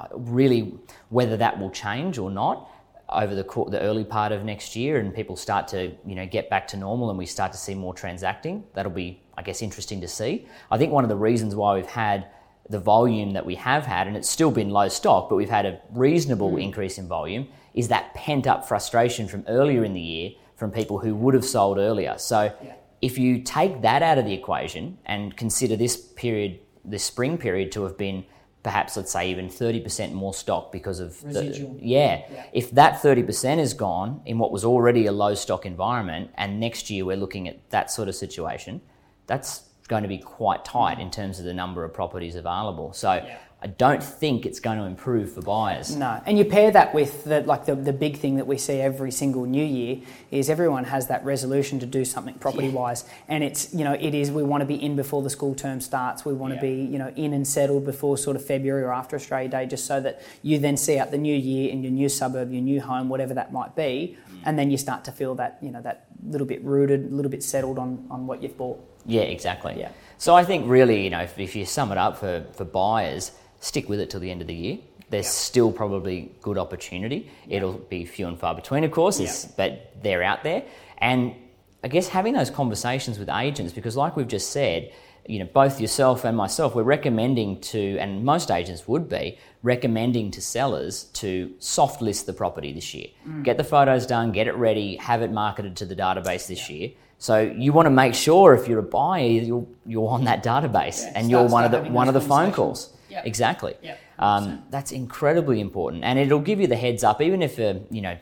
Uh, 0.00 0.06
really, 0.14 0.78
whether 1.10 1.36
that 1.36 1.58
will 1.58 1.70
change 1.70 2.16
or 2.16 2.30
not 2.30 2.70
over 3.10 3.34
the 3.34 3.44
cour- 3.44 3.68
the 3.68 3.80
early 3.80 4.04
part 4.04 4.32
of 4.32 4.44
next 4.44 4.74
year, 4.74 4.98
and 4.98 5.14
people 5.14 5.36
start 5.36 5.68
to 5.68 5.92
you 6.06 6.14
know 6.14 6.26
get 6.26 6.48
back 6.48 6.66
to 6.68 6.76
normal, 6.76 7.10
and 7.10 7.18
we 7.18 7.26
start 7.26 7.52
to 7.52 7.58
see 7.58 7.74
more 7.74 7.92
transacting. 7.92 8.64
That'll 8.74 8.92
be, 8.92 9.20
I 9.36 9.42
guess, 9.42 9.60
interesting 9.62 10.00
to 10.00 10.08
see. 10.08 10.46
I 10.70 10.78
think 10.78 10.90
one 10.92 11.04
of 11.04 11.10
the 11.10 11.16
reasons 11.16 11.54
why 11.54 11.74
we've 11.74 11.86
had 11.86 12.28
the 12.70 12.78
volume 12.78 13.32
that 13.32 13.44
we 13.44 13.56
have 13.56 13.84
had, 13.84 14.06
and 14.06 14.16
it's 14.16 14.30
still 14.30 14.50
been 14.50 14.70
low 14.70 14.88
stock, 14.88 15.28
but 15.28 15.36
we've 15.36 15.50
had 15.50 15.66
a 15.66 15.80
reasonable 15.92 16.52
mm. 16.52 16.62
increase 16.62 16.98
in 16.98 17.08
volume, 17.08 17.48
is 17.74 17.88
that 17.88 18.14
pent 18.14 18.46
up 18.46 18.66
frustration 18.66 19.28
from 19.28 19.44
earlier 19.48 19.84
in 19.84 19.92
the 19.92 20.00
year 20.00 20.30
from 20.54 20.70
people 20.70 20.98
who 20.98 21.14
would 21.14 21.34
have 21.34 21.44
sold 21.44 21.78
earlier. 21.78 22.14
So 22.18 22.52
Yeah. 22.62 22.74
if 23.02 23.18
you 23.18 23.42
take 23.42 23.82
that 23.82 24.02
out 24.02 24.18
of 24.18 24.24
the 24.24 24.32
equation 24.32 24.98
and 25.04 25.36
consider 25.36 25.74
this 25.76 25.96
period, 25.96 26.60
this 26.84 27.02
spring 27.02 27.38
period, 27.38 27.72
to 27.72 27.82
have 27.82 27.98
been 27.98 28.24
perhaps, 28.62 28.96
let's 28.96 29.12
say, 29.12 29.30
even 29.30 29.48
30% 29.48 30.12
more 30.12 30.34
stock 30.34 30.70
because 30.70 31.00
of 31.00 31.22
Residual. 31.24 31.74
the. 31.74 31.86
Yeah. 31.86 32.22
Yeah. 32.30 32.44
If 32.52 32.70
that 32.72 33.00
30% 33.02 33.58
is 33.58 33.74
gone 33.74 34.20
in 34.26 34.38
what 34.38 34.52
was 34.52 34.64
already 34.64 35.06
a 35.06 35.12
low 35.12 35.34
stock 35.34 35.64
environment, 35.64 36.30
and 36.36 36.60
next 36.60 36.90
year 36.90 37.04
we're 37.04 37.16
looking 37.16 37.48
at 37.48 37.70
that 37.70 37.90
sort 37.90 38.08
of 38.08 38.14
situation, 38.14 38.80
that's 39.26 39.62
going 39.88 40.02
to 40.02 40.08
be 40.08 40.18
quite 40.18 40.64
tight 40.64 41.00
in 41.00 41.10
terms 41.10 41.38
of 41.38 41.44
the 41.44 41.54
number 41.54 41.84
of 41.84 41.92
properties 41.92 42.34
available. 42.36 42.92
So 42.92 43.14
Yeah. 43.14 43.38
I 43.62 43.66
don't 43.66 44.02
think 44.02 44.46
it's 44.46 44.58
going 44.58 44.78
to 44.78 44.84
improve 44.84 45.32
for 45.32 45.42
buyers. 45.42 45.94
No, 45.94 46.22
and 46.24 46.38
you 46.38 46.46
pair 46.46 46.70
that 46.70 46.94
with 46.94 47.24
the, 47.24 47.42
like 47.42 47.66
the, 47.66 47.74
the 47.74 47.92
big 47.92 48.16
thing 48.16 48.36
that 48.36 48.46
we 48.46 48.56
see 48.56 48.80
every 48.80 49.10
single 49.10 49.44
new 49.44 49.64
year 49.64 49.98
is 50.30 50.48
everyone 50.48 50.84
has 50.84 51.08
that 51.08 51.22
resolution 51.26 51.78
to 51.80 51.86
do 51.86 52.06
something 52.06 52.34
property 52.34 52.70
wise, 52.70 53.04
and 53.28 53.44
it's 53.44 53.74
you 53.74 53.84
know 53.84 53.92
it 53.92 54.14
is 54.14 54.30
we 54.30 54.42
want 54.42 54.62
to 54.62 54.66
be 54.66 54.82
in 54.82 54.96
before 54.96 55.22
the 55.22 55.28
school 55.28 55.54
term 55.54 55.80
starts. 55.80 56.24
We 56.24 56.32
want 56.32 56.54
Yeah. 56.54 56.60
to 56.60 56.66
be 56.66 56.72
you 56.90 56.98
know 56.98 57.12
in 57.16 57.34
and 57.34 57.46
settled 57.46 57.84
before 57.84 58.16
sort 58.16 58.34
of 58.36 58.44
February 58.44 58.82
or 58.82 58.92
after 58.92 59.14
Australia 59.14 59.48
Day, 59.50 59.66
just 59.66 59.84
so 59.84 60.00
that 60.00 60.22
you 60.42 60.58
then 60.58 60.78
see 60.78 60.98
out 60.98 61.10
the 61.10 61.18
new 61.18 61.36
year 61.36 61.70
in 61.70 61.82
your 61.82 61.92
new 61.92 62.08
suburb, 62.08 62.50
your 62.50 62.62
new 62.62 62.80
home, 62.80 63.10
whatever 63.10 63.34
that 63.34 63.52
might 63.52 63.76
be, 63.76 64.16
mm. 64.32 64.38
and 64.44 64.58
then 64.58 64.70
you 64.70 64.78
start 64.78 65.04
to 65.04 65.12
feel 65.12 65.34
that 65.34 65.58
you 65.60 65.70
know 65.70 65.82
that 65.82 66.06
little 66.26 66.46
bit 66.46 66.64
rooted, 66.64 67.12
a 67.12 67.14
little 67.14 67.30
bit 67.30 67.42
settled 67.42 67.78
on 67.78 68.06
on 68.10 68.26
what 68.26 68.42
you've 68.42 68.56
bought. 68.56 68.80
Yeah, 69.04 69.22
exactly. 69.22 69.76
Yeah. 69.78 69.90
So 70.18 70.34
I 70.34 70.44
think 70.44 70.68
really, 70.68 71.04
you 71.04 71.10
know, 71.10 71.20
if, 71.20 71.38
if 71.38 71.56
you 71.56 71.64
sum 71.64 71.92
it 71.92 71.98
up 71.98 72.18
for, 72.18 72.44
for 72.52 72.64
buyers, 72.64 73.32
stick 73.60 73.88
with 73.88 74.00
it 74.00 74.10
till 74.10 74.20
the 74.20 74.30
end 74.30 74.40
of 74.40 74.48
the 74.48 74.54
year. 74.54 74.78
There's 75.10 75.26
still 75.28 75.72
probably 75.72 76.30
good 76.42 76.58
opportunity. 76.58 77.30
It'll 77.48 77.72
be 77.74 78.04
few 78.04 78.26
and 78.28 78.38
far 78.38 78.54
between, 78.54 78.84
of 78.84 78.90
course, 78.90 79.18
it's- 79.20 79.44
but 79.56 79.92
they're 80.02 80.22
out 80.22 80.42
there. 80.44 80.62
And 80.98 81.34
I 81.82 81.88
guess 81.88 82.08
having 82.08 82.34
those 82.34 82.50
conversations 82.50 83.18
with 83.18 83.28
agents, 83.28 83.72
because 83.72 83.96
like 83.96 84.16
we've 84.16 84.28
just 84.28 84.50
said, 84.50 84.90
you 85.26 85.38
know, 85.38 85.48
both 85.52 85.80
yourself 85.80 86.24
and 86.24 86.36
myself, 86.36 86.74
we're 86.74 86.82
recommending 86.82 87.60
to, 87.60 87.98
and 87.98 88.24
most 88.24 88.50
agents 88.50 88.86
would 88.88 89.08
be, 89.08 89.38
recommending 89.62 90.30
to 90.32 90.40
sellers 90.40 91.04
to 91.14 91.52
soft 91.58 92.00
list 92.02 92.26
the 92.26 92.32
property 92.32 92.72
this 92.72 92.94
year. 92.94 93.08
Get 93.42 93.56
the 93.58 93.64
photos 93.64 94.06
done, 94.06 94.32
get 94.32 94.46
it 94.46 94.54
ready, 94.56 94.96
have 94.96 95.22
it 95.22 95.30
marketed 95.30 95.76
to 95.76 95.84
the 95.86 95.94
database 95.96 96.46
this 96.46 96.70
year. 96.70 96.90
So 97.18 97.40
you 97.40 97.72
want 97.74 97.86
to 97.86 97.90
make 97.90 98.14
sure 98.14 98.54
if 98.54 98.66
you're 98.66 98.78
a 98.78 98.82
buyer, 98.82 99.22
you're, 99.26 99.66
you're 99.84 100.08
on 100.08 100.24
that 100.24 100.42
database 100.42 101.02
Yeah, 101.02 101.12
and 101.16 101.30
you're 101.30 101.46
one 101.46 101.64
of 101.64 101.70
the 101.72 101.82
one 101.90 102.08
of 102.08 102.14
the 102.14 102.20
phone 102.22 102.50
calls. 102.52 102.90
Yeah. 103.10 103.22
Exactly. 103.24 103.74
Yeah, 103.82 103.96
Um, 104.18 104.62
that's 104.70 104.92
incredibly 104.92 105.60
important, 105.60 106.04
and 106.04 106.18
it'll 106.18 106.40
give 106.40 106.60
you 106.60 106.66
the 106.66 106.76
heads 106.76 107.02
up, 107.04 107.20
even 107.20 107.42
if 107.42 107.58
uh, 107.58 107.74
you 107.90 108.00
know 108.00 108.16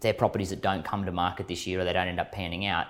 they're 0.00 0.14
properties 0.14 0.50
that 0.50 0.60
don't 0.62 0.84
come 0.84 1.04
to 1.06 1.12
market 1.12 1.48
this 1.48 1.66
year 1.66 1.80
or 1.80 1.84
they 1.84 1.92
don't 1.92 2.08
end 2.08 2.20
up 2.20 2.30
panning 2.32 2.66
out. 2.66 2.86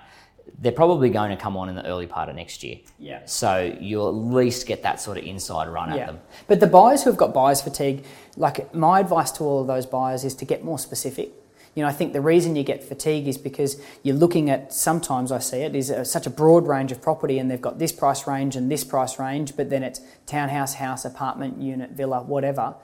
They're 0.61 0.71
probably 0.71 1.09
going 1.09 1.29
to 1.29 1.37
come 1.37 1.55
on 1.57 1.69
in 1.69 1.75
the 1.75 1.85
early 1.85 2.07
part 2.07 2.27
of 2.29 2.35
next 2.35 2.63
year. 2.63 2.77
Yeah. 2.97 3.21
So 3.25 3.75
you'll 3.79 4.09
at 4.09 4.15
least 4.35 4.65
get 4.65 4.81
that 4.83 4.99
sort 4.99 5.17
of 5.17 5.23
inside 5.23 5.67
run 5.69 5.91
at 5.91 6.07
them. 6.07 6.19
But 6.47 6.59
the 6.59 6.67
buyers 6.67 7.03
who've 7.03 7.17
got 7.17 7.33
buyers 7.35 7.61
fatigue, 7.61 8.03
like 8.35 8.73
my 8.73 8.99
advice 8.99 9.31
to 9.33 9.43
all 9.43 9.61
of 9.61 9.67
those 9.67 9.85
buyers 9.85 10.23
is 10.23 10.33
to 10.35 10.45
get 10.45 10.63
more 10.63 10.79
specific. 10.79 11.31
You 11.75 11.83
know, 11.83 11.89
I 11.89 11.91
think 11.91 12.13
the 12.13 12.21
reason 12.21 12.55
you 12.55 12.63
get 12.63 12.83
fatigue 12.83 13.27
is 13.27 13.37
because 13.37 13.81
you're 14.03 14.15
looking 14.15 14.49
at 14.49 14.73
sometimes 14.73 15.31
I 15.31 15.39
see 15.39 15.57
it 15.57 15.75
is 15.75 15.89
a, 15.89 16.03
such 16.03 16.25
a 16.25 16.29
broad 16.29 16.67
range 16.67 16.91
of 16.91 17.01
property 17.01 17.39
and 17.39 17.49
they've 17.49 17.61
got 17.61 17.79
this 17.79 17.91
price 17.91 18.27
range 18.27 18.55
and 18.55 18.71
this 18.71 18.83
price 18.83 19.19
range, 19.19 19.55
but 19.55 19.69
then 19.69 19.83
it's 19.83 20.01
townhouse, 20.25 20.75
house, 20.75 21.05
apartment, 21.05 21.61
unit, 21.61 21.91
villa, 21.91 22.21
whatever. 22.21 22.75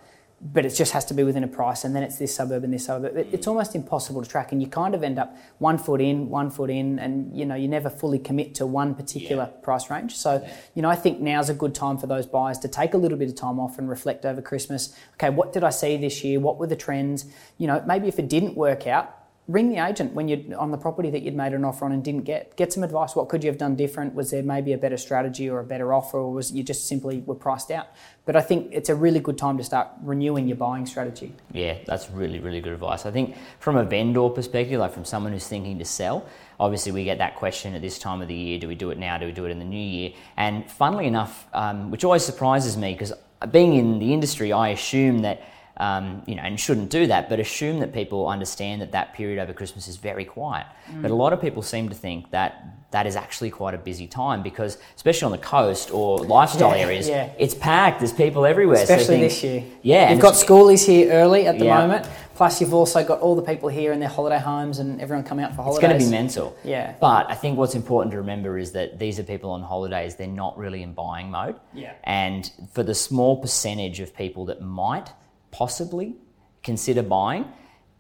But 0.42 0.66
it 0.66 0.72
just 0.72 0.92
has 0.92 1.06
to 1.06 1.14
be 1.14 1.24
within 1.24 1.44
a 1.44 1.48
price, 1.48 1.86
and 1.86 1.96
then 1.96 2.04
it's 2.04 2.18
this 2.18 2.36
suburb 2.36 2.64
and 2.64 2.74
this 2.74 2.86
suburb. 2.86 3.16
It, 3.16 3.32
mm. 3.32 3.34
it's 3.34 3.48
almost 3.48 3.74
impossible 3.74 4.22
to 4.22 4.30
track, 4.30 4.52
and 4.52 4.62
you 4.62 4.68
kind 4.68 4.94
of 4.94 5.02
end 5.02 5.18
up 5.18 5.36
one 5.60 5.78
foot 5.78 6.02
in, 6.02 6.30
one 6.30 6.52
foot 6.52 6.70
in, 6.70 7.00
and 7.00 7.36
you 7.36 7.46
know 7.46 7.56
you 7.56 7.68
never 7.68 7.90
fully 7.90 8.20
commit 8.20 8.54
to 8.56 8.66
one 8.66 8.94
particular 8.96 9.48
price 9.64 9.90
range. 9.90 10.16
So, 10.16 10.46
you 10.74 10.82
know, 10.82 10.90
I 10.90 10.96
think 10.96 11.20
now's 11.20 11.50
a 11.50 11.54
good 11.54 11.74
time 11.74 11.98
for 11.98 12.08
those 12.08 12.28
buyers 12.28 12.60
to 12.60 12.68
take 12.68 12.94
a 12.94 12.98
little 12.98 13.18
bit 13.18 13.30
of 13.30 13.36
time 13.36 13.60
off 13.60 13.80
and 13.80 13.90
reflect 13.90 14.26
over 14.26 14.42
Christmas. 14.42 14.96
Okay, 15.14 15.30
what 15.30 15.54
did 15.54 15.64
I 15.64 15.70
see 15.70 15.98
this 15.98 16.24
year? 16.24 16.40
What 16.40 16.58
were 16.58 16.68
the 16.68 16.76
trends? 16.76 17.26
You 17.58 17.68
know, 17.68 17.84
maybe 17.88 18.08
if 18.08 18.20
it 18.20 18.30
didn't 18.30 18.56
work 18.56 18.88
out, 18.88 19.25
ring 19.48 19.70
the 19.70 19.78
agent 19.78 20.14
when 20.14 20.28
you're 20.28 20.58
on 20.58 20.72
the 20.72 20.78
property 20.78 21.12
that 21.12 21.22
you'd 21.22 21.36
made 21.36 21.54
an 21.54 21.64
offer 21.64 21.86
on 21.86 21.92
and 21.92 22.04
didn't 22.04 22.24
get. 22.24 22.56
Get 22.56 22.74
some 22.74 22.84
advice. 22.84 23.16
What 23.16 23.30
could 23.30 23.44
you 23.44 23.50
have 23.50 23.60
done 23.60 23.76
different? 23.76 24.16
Was 24.16 24.32
there 24.32 24.42
maybe 24.42 24.74
a 24.74 24.78
better 24.78 24.98
strategy 24.98 25.50
or 25.50 25.60
a 25.60 25.64
better 25.64 25.94
offer, 25.94 26.18
or 26.18 26.34
was 26.34 26.52
you 26.52 26.64
just 26.64 26.88
simply 26.88 27.20
were 27.20 27.36
priced 27.36 27.70
out? 27.70 27.88
But 28.26 28.36
I 28.36 28.42
think 28.42 28.70
it's 28.72 28.90
a 28.90 28.96
really 28.96 29.20
good 29.20 29.38
time 29.38 29.58
to 29.58 29.64
start 29.64 29.90
renewing 30.02 30.48
your 30.48 30.58
buying 30.58 30.88
strategy. 30.88 31.34
Yeah, 31.52 31.78
that's 31.86 32.10
really, 32.10 32.40
really 32.40 32.60
good 32.60 32.74
advice. 32.74 33.06
I 33.06 33.12
think 33.12 33.36
from 33.60 33.78
a 33.78 33.84
vendor 33.84 34.30
perspective, 34.30 34.80
like 34.80 34.94
from 34.94 35.06
someone 35.06 35.32
who's 35.32 35.48
thinking 35.48 35.78
to 35.78 35.86
sell, 35.86 36.26
obviously 36.60 36.92
we 36.92 37.04
get 37.04 37.20
that 37.20 37.36
question 37.36 37.76
at 37.76 37.82
this 37.84 38.00
time 38.00 38.22
of 38.22 38.28
the 38.28 38.34
year 38.34 38.58
do 38.58 38.68
we 38.68 38.76
do 38.76 38.90
it 38.90 38.98
now? 38.98 39.18
Do 39.20 39.28
we 39.28 39.32
do 39.32 39.46
it 39.46 39.52
in 39.52 39.60
the 39.60 39.66
new 39.66 39.78
year? 39.78 40.12
And 40.38 40.70
funnily 40.72 41.06
enough, 41.06 41.46
um, 41.54 41.92
which 41.92 42.04
always 42.04 42.26
surprises 42.26 42.78
me 42.78 42.94
because 42.94 43.14
being 43.52 43.76
in 43.76 44.00
the 44.00 44.12
industry, 44.12 44.52
I 44.52 44.70
assume 44.70 45.20
that 45.20 45.44
um, 45.78 46.24
you 46.26 46.36
know, 46.36 46.44
and 46.44 46.60
shouldn't 46.60 46.90
do 46.90 47.08
that, 47.08 47.30
but 47.30 47.40
assume 47.40 47.80
that 47.80 47.94
people 47.94 48.28
understand 48.28 48.82
that 48.82 48.92
that 48.94 49.14
period 49.14 49.40
over 49.40 49.54
Christmas 49.54 49.88
is 49.88 49.98
very 49.98 50.26
quiet. 50.26 50.66
Mm. 50.90 51.02
But 51.02 51.12
a 51.12 51.16
lot 51.16 51.34
of 51.34 51.42
people 51.42 51.62
seem 51.62 51.90
to 51.90 51.96
think 51.96 52.32
that 52.32 52.66
that 52.92 53.06
is 53.06 53.16
actually 53.18 53.50
quite 53.50 53.74
a 53.74 53.78
busy 53.78 54.08
time 54.08 54.42
because, 54.42 54.78
especially 54.96 55.26
on 55.26 55.32
the 55.34 55.38
coast 55.38 55.92
or 55.92 56.20
lifestyle 56.20 56.76
Yeah, 56.76 56.84
areas, 56.84 57.10
yeah. 57.10 57.30
it's 57.38 57.54
packed. 57.54 58.00
There's 58.00 58.14
people 58.14 58.46
everywhere. 58.46 58.78
So 58.78 58.84
Especially 58.84 59.18
think- 59.20 59.24
this 59.24 59.44
year. 59.44 59.64
Yeah, 59.82 60.12
You've 60.12 60.22
got 60.22 60.36
schoolies 60.36 60.86
here 60.86 61.12
early 61.12 61.46
at 61.46 61.60
the 61.60 61.66
Yeah. 61.66 61.80
moment. 61.80 62.08
Plus, 62.36 62.60
you've 62.60 62.74
also 62.74 63.04
got 63.04 63.20
all 63.22 63.36
the 63.36 63.42
people 63.42 63.70
here 63.70 63.92
in 63.94 64.00
their 64.00 64.10
holiday 64.10 64.40
homes 64.40 64.80
and 64.80 65.02
everyone 65.02 65.24
coming 65.24 65.46
out 65.46 65.56
for 65.56 65.62
holidays. 65.62 65.84
It's 65.84 65.88
going 65.90 66.00
to 66.00 66.06
be 66.06 66.12
mental. 66.12 66.56
Yeah. 66.66 66.94
But 67.00 67.30
I 67.30 67.36
think 67.36 67.58
what's 67.58 67.76
important 67.76 68.12
to 68.12 68.18
remember 68.18 68.58
is 68.58 68.74
that 68.74 69.00
these 69.00 69.20
are 69.20 69.24
people 69.24 69.52
on 69.52 69.62
holidays, 69.62 70.16
they're 70.16 70.28
not 70.28 70.58
really 70.58 70.82
in 70.84 70.94
buying 70.94 71.32
mode. 71.32 71.56
Yeah. 71.74 71.94
And 72.04 72.50
for 72.74 72.84
the 72.84 72.94
small 72.96 73.38
percentage 73.38 74.00
of 74.02 74.14
people 74.16 74.46
that 74.46 74.62
might 74.62 75.10
possibly 75.56 76.16
consider 76.64 77.02
buying, 77.02 77.46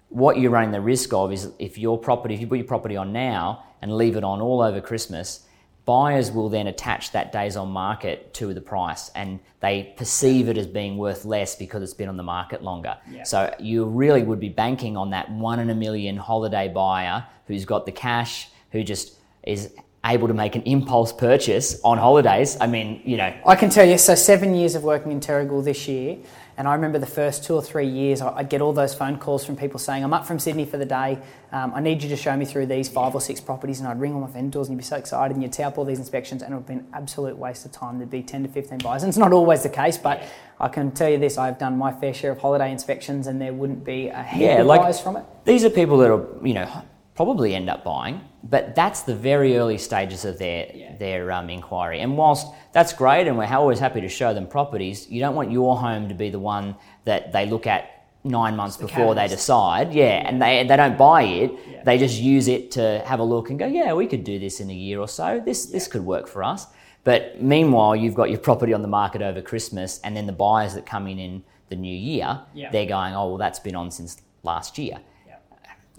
what 0.09 0.37
you're 0.37 0.51
running 0.51 0.71
the 0.71 0.81
risk 0.81 1.13
of 1.13 1.31
is 1.31 1.49
if 1.57 1.77
your 1.77 1.97
property, 1.97 2.33
if 2.33 2.41
you 2.41 2.47
put 2.47 2.57
your 2.57 2.67
property 2.67 2.97
on 2.97 3.13
now 3.13 3.63
and 3.81 3.95
leave 3.95 4.17
it 4.17 4.23
on 4.25 4.41
all 4.41 4.61
over 4.61 4.81
Christmas, 4.81 5.45
buyers 5.85 6.31
will 6.31 6.49
then 6.49 6.67
attach 6.67 7.11
that 7.11 7.31
days 7.31 7.55
on 7.55 7.69
market 7.69 8.33
to 8.33 8.53
the 8.53 8.59
price 8.59 9.09
and 9.15 9.39
they 9.61 9.93
perceive 9.95 10.49
it 10.49 10.57
as 10.57 10.67
being 10.67 10.97
worth 10.97 11.23
less 11.23 11.55
because 11.55 11.81
it's 11.81 11.93
been 11.93 12.09
on 12.09 12.17
the 12.17 12.23
market 12.23 12.61
longer. 12.61 12.97
Yeah. 13.09 13.23
So 13.23 13.53
you 13.59 13.85
really 13.85 14.23
would 14.23 14.39
be 14.39 14.49
banking 14.49 14.97
on 14.97 15.11
that 15.11 15.31
one 15.31 15.59
in 15.59 15.69
a 15.69 15.75
million 15.75 16.17
holiday 16.17 16.67
buyer 16.67 17.25
who's 17.47 17.63
got 17.63 17.85
the 17.85 17.91
cash, 17.91 18.49
who 18.71 18.83
just 18.83 19.13
is 19.43 19.73
able 20.05 20.27
to 20.27 20.33
make 20.33 20.55
an 20.55 20.61
impulse 20.63 21.13
purchase 21.13 21.79
on 21.83 21.97
holidays. 21.97 22.57
I 22.59 22.67
mean, 22.67 23.01
you 23.05 23.17
know, 23.17 23.33
I 23.45 23.55
can 23.55 23.69
tell 23.69 23.87
you, 23.87 23.97
so 23.97 24.13
seven 24.13 24.53
years 24.53 24.75
of 24.75 24.83
working 24.83 25.11
in 25.11 25.19
Terrigal 25.19 25.63
this 25.63 25.87
year, 25.87 26.17
and 26.57 26.67
I 26.67 26.73
remember 26.73 26.99
the 26.99 27.05
first 27.05 27.43
two 27.43 27.53
or 27.55 27.61
three 27.61 27.87
years, 27.87 28.21
I'd 28.21 28.49
get 28.49 28.61
all 28.61 28.71
those 28.73 28.93
phone 28.93 29.17
calls 29.17 29.45
from 29.45 29.55
people 29.57 29.79
saying, 29.79 30.03
I'm 30.03 30.13
up 30.13 30.25
from 30.25 30.39
Sydney 30.39 30.65
for 30.65 30.77
the 30.77 30.85
day, 30.85 31.19
um, 31.51 31.73
I 31.75 31.81
need 31.81 32.01
you 32.01 32.09
to 32.09 32.15
show 32.15 32.35
me 32.37 32.45
through 32.45 32.67
these 32.67 32.87
five 32.87 33.13
or 33.13 33.21
six 33.21 33.39
properties, 33.41 33.79
and 33.79 33.87
I'd 33.89 33.99
ring 33.99 34.13
all 34.13 34.21
my 34.21 34.27
vendors, 34.27 34.67
and 34.67 34.75
you'd 34.75 34.79
be 34.81 34.83
so 34.85 34.95
excited, 34.95 35.33
and 35.35 35.43
you'd 35.43 35.53
tee 35.53 35.63
up 35.63 35.77
all 35.77 35.85
these 35.85 35.99
inspections, 35.99 36.41
and 36.41 36.53
it 36.53 36.55
would 36.57 36.65
be 36.67 36.73
an 36.73 36.87
absolute 36.93 37.37
waste 37.37 37.65
of 37.65 37.71
time. 37.71 37.97
There'd 37.97 38.09
be 38.09 38.21
10 38.23 38.43
to 38.43 38.49
15 38.49 38.77
buyers, 38.79 39.03
and 39.03 39.09
it's 39.09 39.17
not 39.17 39.33
always 39.33 39.63
the 39.63 39.69
case, 39.69 39.97
but 39.97 40.23
I 40.59 40.67
can 40.69 40.91
tell 40.91 41.09
you 41.09 41.17
this, 41.17 41.37
I've 41.37 41.59
done 41.59 41.77
my 41.77 41.91
fair 41.91 42.13
share 42.13 42.31
of 42.31 42.39
holiday 42.39 42.71
inspections, 42.71 43.27
and 43.27 43.41
there 43.41 43.53
wouldn't 43.53 43.83
be 43.83 44.07
a 44.07 44.23
heap 44.23 44.41
Yeah, 44.41 44.61
of 44.61 44.67
like- 44.67 44.81
buyers 44.81 44.99
from 44.99 45.17
it. 45.17 45.25
these 45.43 45.65
are 45.65 45.69
people 45.69 45.97
that 45.97 46.11
are, 46.11 46.25
you 46.41 46.53
know, 46.53 46.67
probably 47.15 47.53
end 47.55 47.69
up 47.69 47.83
buying, 47.83 48.21
but 48.47 48.75
that's 48.75 49.01
the 49.01 49.15
very 49.15 49.57
early 49.57 49.77
stages 49.77 50.23
of 50.25 50.37
their 50.37 50.67
Yeah. 50.73 50.95
their 50.97 51.31
um, 51.31 51.49
inquiry. 51.49 51.99
And 52.01 52.15
whilst 52.17 52.47
that's 52.73 52.93
great, 52.93 53.27
and 53.27 53.37
we're 53.37 53.53
always 53.53 53.79
happy 53.79 54.01
to 54.01 54.09
show 54.09 54.33
them 54.33 54.47
properties, 54.47 55.09
you 55.09 55.19
don't 55.19 55.35
want 55.35 55.51
your 55.51 55.77
home 55.77 56.07
to 56.09 56.15
be 56.15 56.29
the 56.29 56.39
one 56.39 56.75
that 57.05 57.31
they 57.33 57.45
look 57.47 57.65
at 57.67 57.89
nine 58.23 58.55
months 58.55 58.77
the 58.77 58.85
before 58.85 59.13
they 59.15 59.27
decide. 59.27 59.93
Yeah, 59.93 60.27
and 60.27 60.41
they 60.41 60.63
they 60.67 60.77
don't 60.77 60.97
buy 60.97 61.23
it. 61.23 61.51
Yeah. 61.71 61.83
They 61.83 61.97
just 61.97 62.19
use 62.19 62.47
it 62.47 62.71
to 62.71 63.01
have 63.05 63.19
a 63.19 63.23
look 63.23 63.49
and 63.49 63.57
go, 63.59 63.65
yeah, 63.67 63.93
we 63.93 64.07
could 64.07 64.23
do 64.23 64.37
this 64.39 64.59
in 64.59 64.69
a 64.69 64.73
year 64.73 64.99
or 64.99 65.07
so. 65.07 65.41
This 65.43 65.65
this 65.65 65.87
could 65.87 66.05
work 66.05 66.27
for 66.27 66.43
us. 66.43 66.67
But 67.03 67.41
meanwhile, 67.41 67.95
you've 67.95 68.15
got 68.15 68.29
your 68.31 68.39
property 68.39 68.73
on 68.73 68.81
the 68.81 68.87
market 68.87 69.21
over 69.21 69.41
Christmas, 69.41 69.99
and 70.03 70.15
then 70.17 70.25
the 70.25 70.33
buyers 70.33 70.73
that 70.73 70.85
come 70.87 71.05
in 71.07 71.19
in 71.19 71.43
the 71.69 71.75
new 71.75 71.95
year, 71.95 72.41
Yeah. 72.53 72.71
they're 72.71 72.85
going, 72.87 73.13
oh 73.15 73.27
well, 73.29 73.37
that's 73.37 73.59
been 73.59 73.75
on 73.75 73.89
since 73.91 74.21
last 74.43 74.77
year 74.77 74.97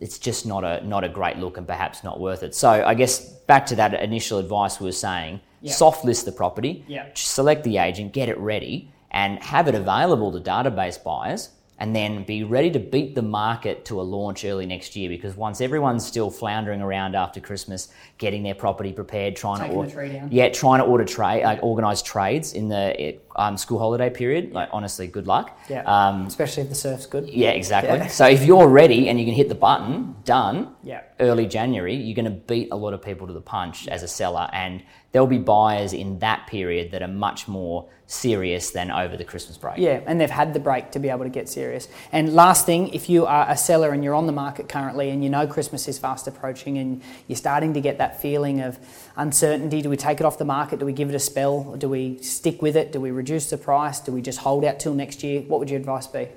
it's 0.00 0.19
just 0.19 0.47
not 0.47 0.65
a 0.65 0.85
not 0.87 1.05
a 1.05 1.09
great 1.09 1.38
look 1.38 1.57
and 1.57 1.67
perhaps 1.67 2.05
not 2.05 2.21
worth 2.21 2.43
it. 2.43 2.55
So 2.55 2.69
I 2.71 2.95
guess 2.95 3.19
back 3.47 3.67
to 3.67 3.76
that 3.76 3.95
initial 4.03 4.38
advice 4.38 4.81
we 4.81 4.87
were 4.87 4.93
saying, 4.93 5.41
Yeah. 5.62 5.73
soft 5.73 6.05
list 6.05 6.25
the 6.26 6.33
property, 6.33 6.85
Yeah. 6.87 7.07
select 7.15 7.65
the 7.65 7.79
agent, 7.79 8.12
get 8.12 8.29
it 8.29 8.38
ready, 8.38 8.91
and 9.11 9.43
have 9.43 9.69
it 9.69 9.75
available 9.75 10.31
to 10.33 10.41
database 10.41 11.03
buyers, 11.03 11.50
and 11.79 11.95
then 11.95 12.25
be 12.25 12.43
ready 12.43 12.71
to 12.71 12.79
beat 12.79 13.15
the 13.15 13.23
market 13.23 13.85
to 13.87 14.00
a 14.00 14.03
launch 14.03 14.45
early 14.45 14.67
next 14.67 14.97
year. 14.97 15.09
Because 15.09 15.37
once 15.37 15.61
everyone's 15.61 16.05
still 16.07 16.31
floundering 16.31 16.81
around 16.83 17.15
after 17.15 17.41
Christmas, 17.41 17.88
getting 18.19 18.43
their 18.43 18.55
property 18.55 18.93
prepared, 18.93 19.37
trying 19.37 19.61
Taking 19.61 19.88
to 19.91 20.09
down. 20.21 20.29
yeah, 20.33 20.49
trying 20.50 20.81
to 20.81 20.87
order 20.87 21.05
trade, 21.05 21.45
like 21.45 21.59
organise 21.62 22.03
trades 22.03 22.53
in 22.55 22.69
the 22.69 23.19
um, 23.37 23.57
school 23.57 23.78
holiday 23.78 24.11
period. 24.11 24.52
Like 24.52 24.69
honestly, 24.73 25.07
good 25.07 25.26
luck. 25.26 25.59
Yeah, 25.69 25.83
Um, 25.83 26.26
especially 26.26 26.64
if 26.64 26.69
the 26.71 26.75
surf's 26.75 27.07
good. 27.07 27.28
yeah, 27.28 27.50
exactly. 27.50 27.99
Yeah. 27.99 28.07
So 28.09 28.26
if 28.26 28.45
you're 28.45 28.69
ready 28.69 29.09
and 29.09 29.19
you 29.21 29.25
can 29.26 29.35
hit 29.35 29.49
the 29.49 29.55
button, 29.55 30.16
done, 30.25 30.75
Yeah. 30.83 31.02
early 31.21 31.47
January, 31.47 31.95
you're 31.95 32.16
going 32.16 32.25
to 32.25 32.31
beat 32.31 32.69
a 32.73 32.76
lot 32.76 32.93
of 32.95 33.02
people 33.02 33.26
to 33.28 33.33
the 33.33 33.40
punch 33.40 33.87
as 33.88 34.02
a 34.02 34.09
seller, 34.09 34.49
and 34.52 34.83
there'll 35.12 35.26
be 35.28 35.38
buyers 35.38 35.93
in 35.93 36.19
that 36.19 36.47
period 36.47 36.90
that 36.93 37.02
are 37.02 37.09
much 37.09 37.47
more 37.49 37.87
serious 38.09 38.71
than 38.71 38.90
over 38.90 39.16
the 39.16 39.25
Christmas 39.25 39.57
break. 39.59 39.78
Yeah, 39.78 40.00
and 40.07 40.21
they've 40.21 40.31
had 40.31 40.55
the 40.55 40.61
break 40.61 40.93
to 40.93 40.99
be 41.00 41.09
able 41.09 41.25
to 41.25 41.28
get 41.31 41.49
serious. 41.49 41.88
And 42.12 42.35
last 42.35 42.64
thing, 42.64 42.88
if 42.95 43.09
you 43.11 43.26
are 43.26 43.47
a 43.49 43.57
seller 43.57 43.90
and 43.90 44.05
you're 44.05 44.14
on 44.14 44.26
the 44.26 44.33
market 44.33 44.69
currently 44.69 45.11
and 45.11 45.25
you 45.25 45.31
know 45.31 45.47
Christmas 45.47 45.88
is 45.88 45.99
fast 45.99 46.28
approaching 46.28 46.78
and 46.78 47.02
you're 47.26 47.37
starting 47.37 47.75
to 47.75 47.81
get 47.81 47.99
that 47.99 48.21
feeling 48.23 48.61
of 48.61 48.78
uncertainty, 49.16 49.82
do 49.82 49.90
we 49.90 49.96
take 49.96 50.20
it 50.20 50.26
off 50.26 50.38
the 50.38 50.44
market? 50.44 50.78
Do 50.78 50.87
we 50.87 50.92
give 50.92 51.08
it 51.08 51.14
a 51.14 51.18
spell? 51.18 51.75
Do 51.76 51.88
we 51.88 52.18
stick 52.23 52.62
with 52.62 52.76
it? 52.76 52.92
Do 52.92 53.00
we 53.00 53.11
reduce 53.11 53.50
the 53.50 53.58
price? 53.58 54.00
Do 54.00 54.12
we 54.12 54.23
just 54.23 54.38
hold 54.38 54.64
out 54.64 54.78
till 54.78 54.94
next 54.94 55.23
year? 55.23 55.40
What 55.42 55.58
would 55.61 55.70
your 55.70 55.80
advice 55.80 56.06
be? 56.06 56.28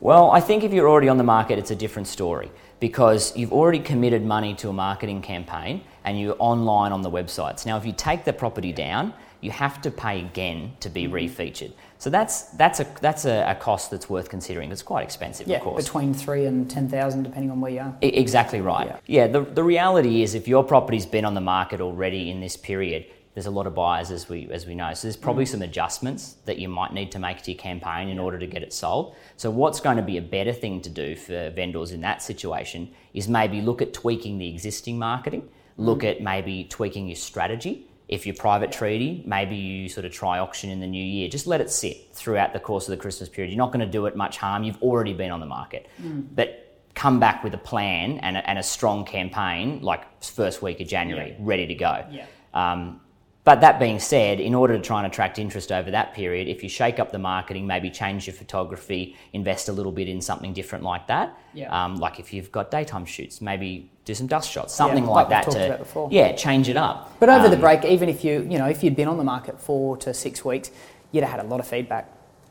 Well, 0.00 0.30
I 0.30 0.40
think 0.40 0.64
if 0.64 0.72
you're 0.72 0.88
already 0.88 1.08
on 1.08 1.18
the 1.18 1.24
market, 1.24 1.58
it's 1.58 1.70
a 1.70 1.76
different 1.76 2.08
story 2.08 2.50
because 2.78 3.36
you've 3.36 3.52
already 3.52 3.80
committed 3.80 4.24
money 4.24 4.54
to 4.54 4.70
a 4.70 4.72
marketing 4.72 5.20
campaign 5.20 5.82
and 6.04 6.18
you're 6.18 6.36
online 6.38 6.92
on 6.92 7.02
the 7.02 7.10
websites. 7.10 7.66
Now, 7.66 7.76
if 7.76 7.84
you 7.84 7.92
take 7.92 8.24
the 8.24 8.32
property 8.32 8.72
down, 8.72 9.12
you 9.40 9.50
have 9.50 9.80
to 9.82 9.90
pay 9.90 10.20
again 10.20 10.72
to 10.80 10.88
be 10.88 11.04
mm-hmm. 11.04 11.14
refeatured. 11.14 11.72
So 11.98 12.10
that's 12.10 12.42
that's 12.52 12.80
a 12.80 12.86
that's 13.00 13.24
a, 13.24 13.44
a 13.48 13.54
cost 13.54 13.90
that's 13.90 14.08
worth 14.08 14.28
considering. 14.28 14.72
It's 14.72 14.82
quite 14.82 15.02
expensive, 15.02 15.46
Yeah, 15.46 15.58
of 15.58 15.62
course. 15.62 15.84
between 15.84 16.14
three 16.14 16.46
and 16.46 16.70
ten 16.70 16.88
thousand, 16.88 17.24
depending 17.24 17.50
on 17.50 17.60
where 17.60 17.72
you 17.72 17.80
are. 17.80 17.96
E- 18.02 18.08
Exactly 18.08 18.60
right. 18.60 18.86
Yeah. 18.86 18.96
Yeah, 19.06 19.26
the, 19.26 19.42
the 19.42 19.62
reality 19.62 20.22
is 20.22 20.34
if 20.34 20.48
your 20.48 20.64
property's 20.64 21.06
been 21.06 21.24
on 21.24 21.34
the 21.34 21.40
market 21.40 21.80
already 21.80 22.30
in 22.30 22.40
this 22.40 22.56
period, 22.56 23.06
there's 23.34 23.46
a 23.46 23.50
lot 23.50 23.66
of 23.66 23.74
buyers 23.74 24.10
as 24.10 24.28
we 24.28 24.48
as 24.50 24.66
we 24.66 24.74
know. 24.74 24.92
So 24.94 25.08
there's 25.08 25.16
probably 25.16 25.44
mm. 25.44 25.48
some 25.48 25.62
adjustments 25.62 26.36
that 26.44 26.58
you 26.58 26.68
might 26.68 26.92
need 26.92 27.12
to 27.12 27.18
make 27.18 27.42
to 27.42 27.52
your 27.52 27.60
campaign 27.60 28.08
in 28.08 28.18
order 28.18 28.38
to 28.38 28.46
get 28.46 28.62
it 28.62 28.72
sold. 28.72 29.14
So 29.36 29.50
what's 29.50 29.80
going 29.80 29.96
to 29.96 30.02
be 30.02 30.16
a 30.16 30.22
better 30.22 30.52
thing 30.52 30.80
to 30.82 30.90
do 30.90 31.16
for 31.16 31.50
vendors 31.50 31.92
in 31.92 32.00
that 32.00 32.22
situation 32.22 32.92
is 33.14 33.28
maybe 33.28 33.60
look 33.60 33.82
at 33.82 33.92
tweaking 33.92 34.38
the 34.38 34.48
existing 34.48 34.98
marketing, 34.98 35.48
look 35.76 36.00
mm. 36.00 36.10
at 36.10 36.22
maybe 36.22 36.64
tweaking 36.64 37.06
your 37.06 37.16
strategy. 37.16 37.86
If 38.10 38.26
you're 38.26 38.34
private 38.34 38.72
treaty, 38.72 39.22
maybe 39.24 39.54
you 39.54 39.88
sort 39.88 40.04
of 40.04 40.10
try 40.12 40.40
auction 40.40 40.68
in 40.68 40.80
the 40.80 40.86
new 40.86 41.02
year. 41.02 41.28
Just 41.28 41.46
let 41.46 41.60
it 41.60 41.70
sit 41.70 42.12
throughout 42.12 42.52
the 42.52 42.58
course 42.58 42.88
of 42.88 42.90
the 42.90 42.96
Christmas 42.96 43.28
period. 43.28 43.50
You're 43.52 43.58
not 43.58 43.70
going 43.72 43.86
to 43.86 43.90
do 43.90 44.06
it 44.06 44.16
much 44.16 44.36
harm. 44.36 44.64
You've 44.64 44.82
already 44.82 45.12
been 45.14 45.30
on 45.30 45.38
the 45.38 45.46
market. 45.46 45.86
But 46.34 46.66
come 46.96 47.20
back 47.20 47.44
with 47.44 47.54
a 47.54 47.58
plan 47.58 48.18
and 48.18 48.36
a, 48.36 48.50
and 48.50 48.58
a 48.58 48.64
strong 48.64 49.04
campaign, 49.04 49.80
like 49.80 50.22
first 50.24 50.60
week 50.60 50.80
of 50.80 50.88
January, 50.88 51.30
Yeah. 51.30 51.36
ready 51.38 51.66
to 51.68 51.74
go. 51.74 52.04
Yeah. 52.10 52.26
Um, 52.52 53.00
but 53.44 53.60
that 53.62 53.78
being 53.78 54.00
said, 54.00 54.38
in 54.40 54.54
order 54.54 54.76
to 54.76 54.82
try 54.82 54.98
and 54.98 55.06
attract 55.06 55.38
interest 55.38 55.70
over 55.72 55.92
that 55.92 56.12
period, 56.12 56.48
if 56.48 56.62
you 56.64 56.68
shake 56.68 56.98
up 56.98 57.12
the 57.12 57.18
marketing, 57.18 57.66
maybe 57.66 57.90
change 57.90 58.26
your 58.26 58.34
photography, 58.34 59.16
invest 59.32 59.68
a 59.68 59.72
little 59.72 59.92
bit 59.92 60.08
in 60.08 60.20
something 60.20 60.52
different 60.52 60.84
like 60.84 61.06
that. 61.06 61.38
Yeah. 61.54 61.68
Um, 61.84 61.96
like 61.96 62.18
if 62.18 62.32
you've 62.34 62.50
got 62.52 62.70
daytime 62.72 63.06
shoots, 63.06 63.40
maybe 63.40 63.90
do 64.10 64.14
some 64.14 64.26
dusk 64.26 64.50
shots, 64.50 64.74
something 64.74 65.06
like 65.06 65.28
like, 65.28 65.46
we've 65.46 65.54
that 65.54 65.70
to 65.70 65.78
before. 65.78 66.08
yeah, 66.10 66.32
change 66.32 66.68
it 66.68 66.76
up. 66.76 66.96
But 67.20 67.28
over 67.28 67.48
the 67.48 67.54
Um, 67.54 67.60
break, 67.60 67.84
even 67.84 68.08
if 68.08 68.24
you, 68.24 68.34
you 68.50 68.58
know, 68.58 68.66
if 68.66 68.82
you'd 68.82 68.96
been 68.96 69.08
on 69.08 69.18
the 69.18 69.24
market 69.34 69.60
four 69.60 69.96
to 69.98 70.12
six 70.12 70.44
weeks, 70.44 70.70
you'd 71.12 71.24
have 71.24 71.34
had 71.36 71.44
a 71.46 71.48
lot 71.48 71.60
of 71.60 71.66
feedback. 71.66 72.04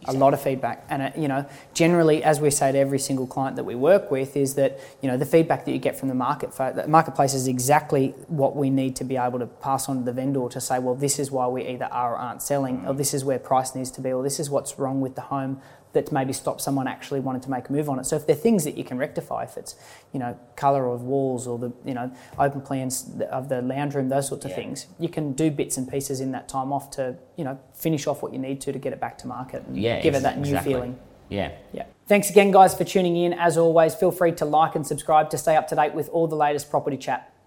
A 0.05 0.13
lot 0.13 0.33
of 0.33 0.41
feedback, 0.41 0.85
and 0.89 1.01
uh, 1.01 1.09
you 1.17 1.27
know, 1.27 1.45
generally, 1.73 2.23
as 2.23 2.39
we 2.39 2.49
say 2.51 2.71
to 2.71 2.77
every 2.77 2.99
single 2.99 3.27
client 3.27 3.57
that 3.57 3.65
we 3.65 3.75
work 3.75 4.09
with, 4.09 4.37
is 4.37 4.55
that 4.55 4.79
you 5.01 5.09
know 5.09 5.17
the 5.17 5.25
feedback 5.25 5.65
that 5.65 5.73
you 5.73 5.77
get 5.77 5.99
from 5.99 6.07
the 6.07 6.15
market, 6.15 6.53
the 6.53 6.87
marketplace 6.87 7.33
is 7.33 7.49
exactly 7.49 8.15
what 8.29 8.55
we 8.55 8.69
need 8.69 8.95
to 8.95 9.03
be 9.03 9.17
able 9.17 9.39
to 9.39 9.45
pass 9.45 9.89
on 9.89 9.97
to 9.97 10.03
the 10.05 10.13
vendor 10.13 10.47
to 10.47 10.61
say, 10.61 10.79
well, 10.79 10.95
this 10.95 11.19
is 11.19 11.31
why 11.31 11.47
we 11.47 11.67
either 11.67 11.89
are 11.91 12.13
or 12.13 12.17
aren't 12.17 12.41
selling, 12.41 12.87
or 12.87 12.93
this 12.93 13.13
is 13.13 13.25
where 13.25 13.39
price 13.39 13.75
needs 13.75 13.91
to 13.91 13.99
be, 13.99 14.13
or 14.13 14.23
this 14.23 14.39
is 14.39 14.49
what's 14.49 14.79
wrong 14.79 15.01
with 15.01 15.15
the 15.15 15.25
home 15.35 15.59
that 15.93 16.11
maybe 16.11 16.33
stops 16.33 16.63
someone 16.63 16.87
actually 16.87 17.19
wanting 17.19 17.41
to 17.41 17.49
make 17.49 17.69
a 17.69 17.71
move 17.71 17.89
on 17.89 17.99
it. 17.99 18.05
So 18.05 18.15
if 18.15 18.27
there 18.27 18.35
are 18.35 18.39
things 18.39 18.63
that 18.63 18.77
you 18.77 18.83
can 18.83 18.97
rectify, 18.97 19.43
if 19.43 19.57
it's 19.57 19.75
you 20.13 20.19
know 20.19 20.39
colour 20.55 20.87
of 20.87 21.01
walls 21.03 21.47
or 21.47 21.57
the 21.57 21.71
you 21.85 21.93
know 21.93 22.11
open 22.37 22.61
plans 22.61 23.09
of 23.31 23.49
the 23.49 23.61
lounge 23.61 23.95
room, 23.95 24.09
those 24.09 24.27
sorts 24.27 24.45
of 24.45 24.53
things, 24.53 24.87
you 24.99 25.09
can 25.09 25.33
do 25.33 25.49
bits 25.49 25.77
and 25.77 25.89
pieces 25.89 26.19
in 26.21 26.31
that 26.31 26.47
time 26.47 26.71
off 26.71 26.91
to 26.91 27.15
you 27.37 27.43
know 27.43 27.59
finish 27.73 28.07
off 28.07 28.21
what 28.21 28.33
you 28.33 28.39
need 28.39 28.61
to 28.61 28.71
to 28.71 28.79
get 28.79 28.93
it 28.93 28.99
back 28.99 29.17
to 29.19 29.27
market 29.27 29.63
and 29.67 29.77
yeah, 29.77 30.01
give 30.01 30.15
it 30.15 30.23
that 30.23 30.37
new 30.37 30.43
exactly. 30.49 30.73
feeling. 30.73 30.99
Yeah. 31.29 31.51
Yeah. 31.73 31.85
Thanks 32.07 32.29
again, 32.29 32.51
guys, 32.51 32.75
for 32.75 32.83
tuning 32.83 33.15
in. 33.15 33.33
As 33.33 33.57
always, 33.57 33.93
feel 33.93 34.11
free 34.11 34.31
to 34.33 34.45
like 34.45 34.75
and 34.75 34.85
subscribe 34.85 35.29
to 35.29 35.37
stay 35.37 35.55
up 35.55 35.67
to 35.67 35.75
date 35.75 35.93
with 35.93 36.09
all 36.09 36.27
the 36.27 36.35
latest 36.35 36.69
property 36.71 36.97
chat. 36.97 37.31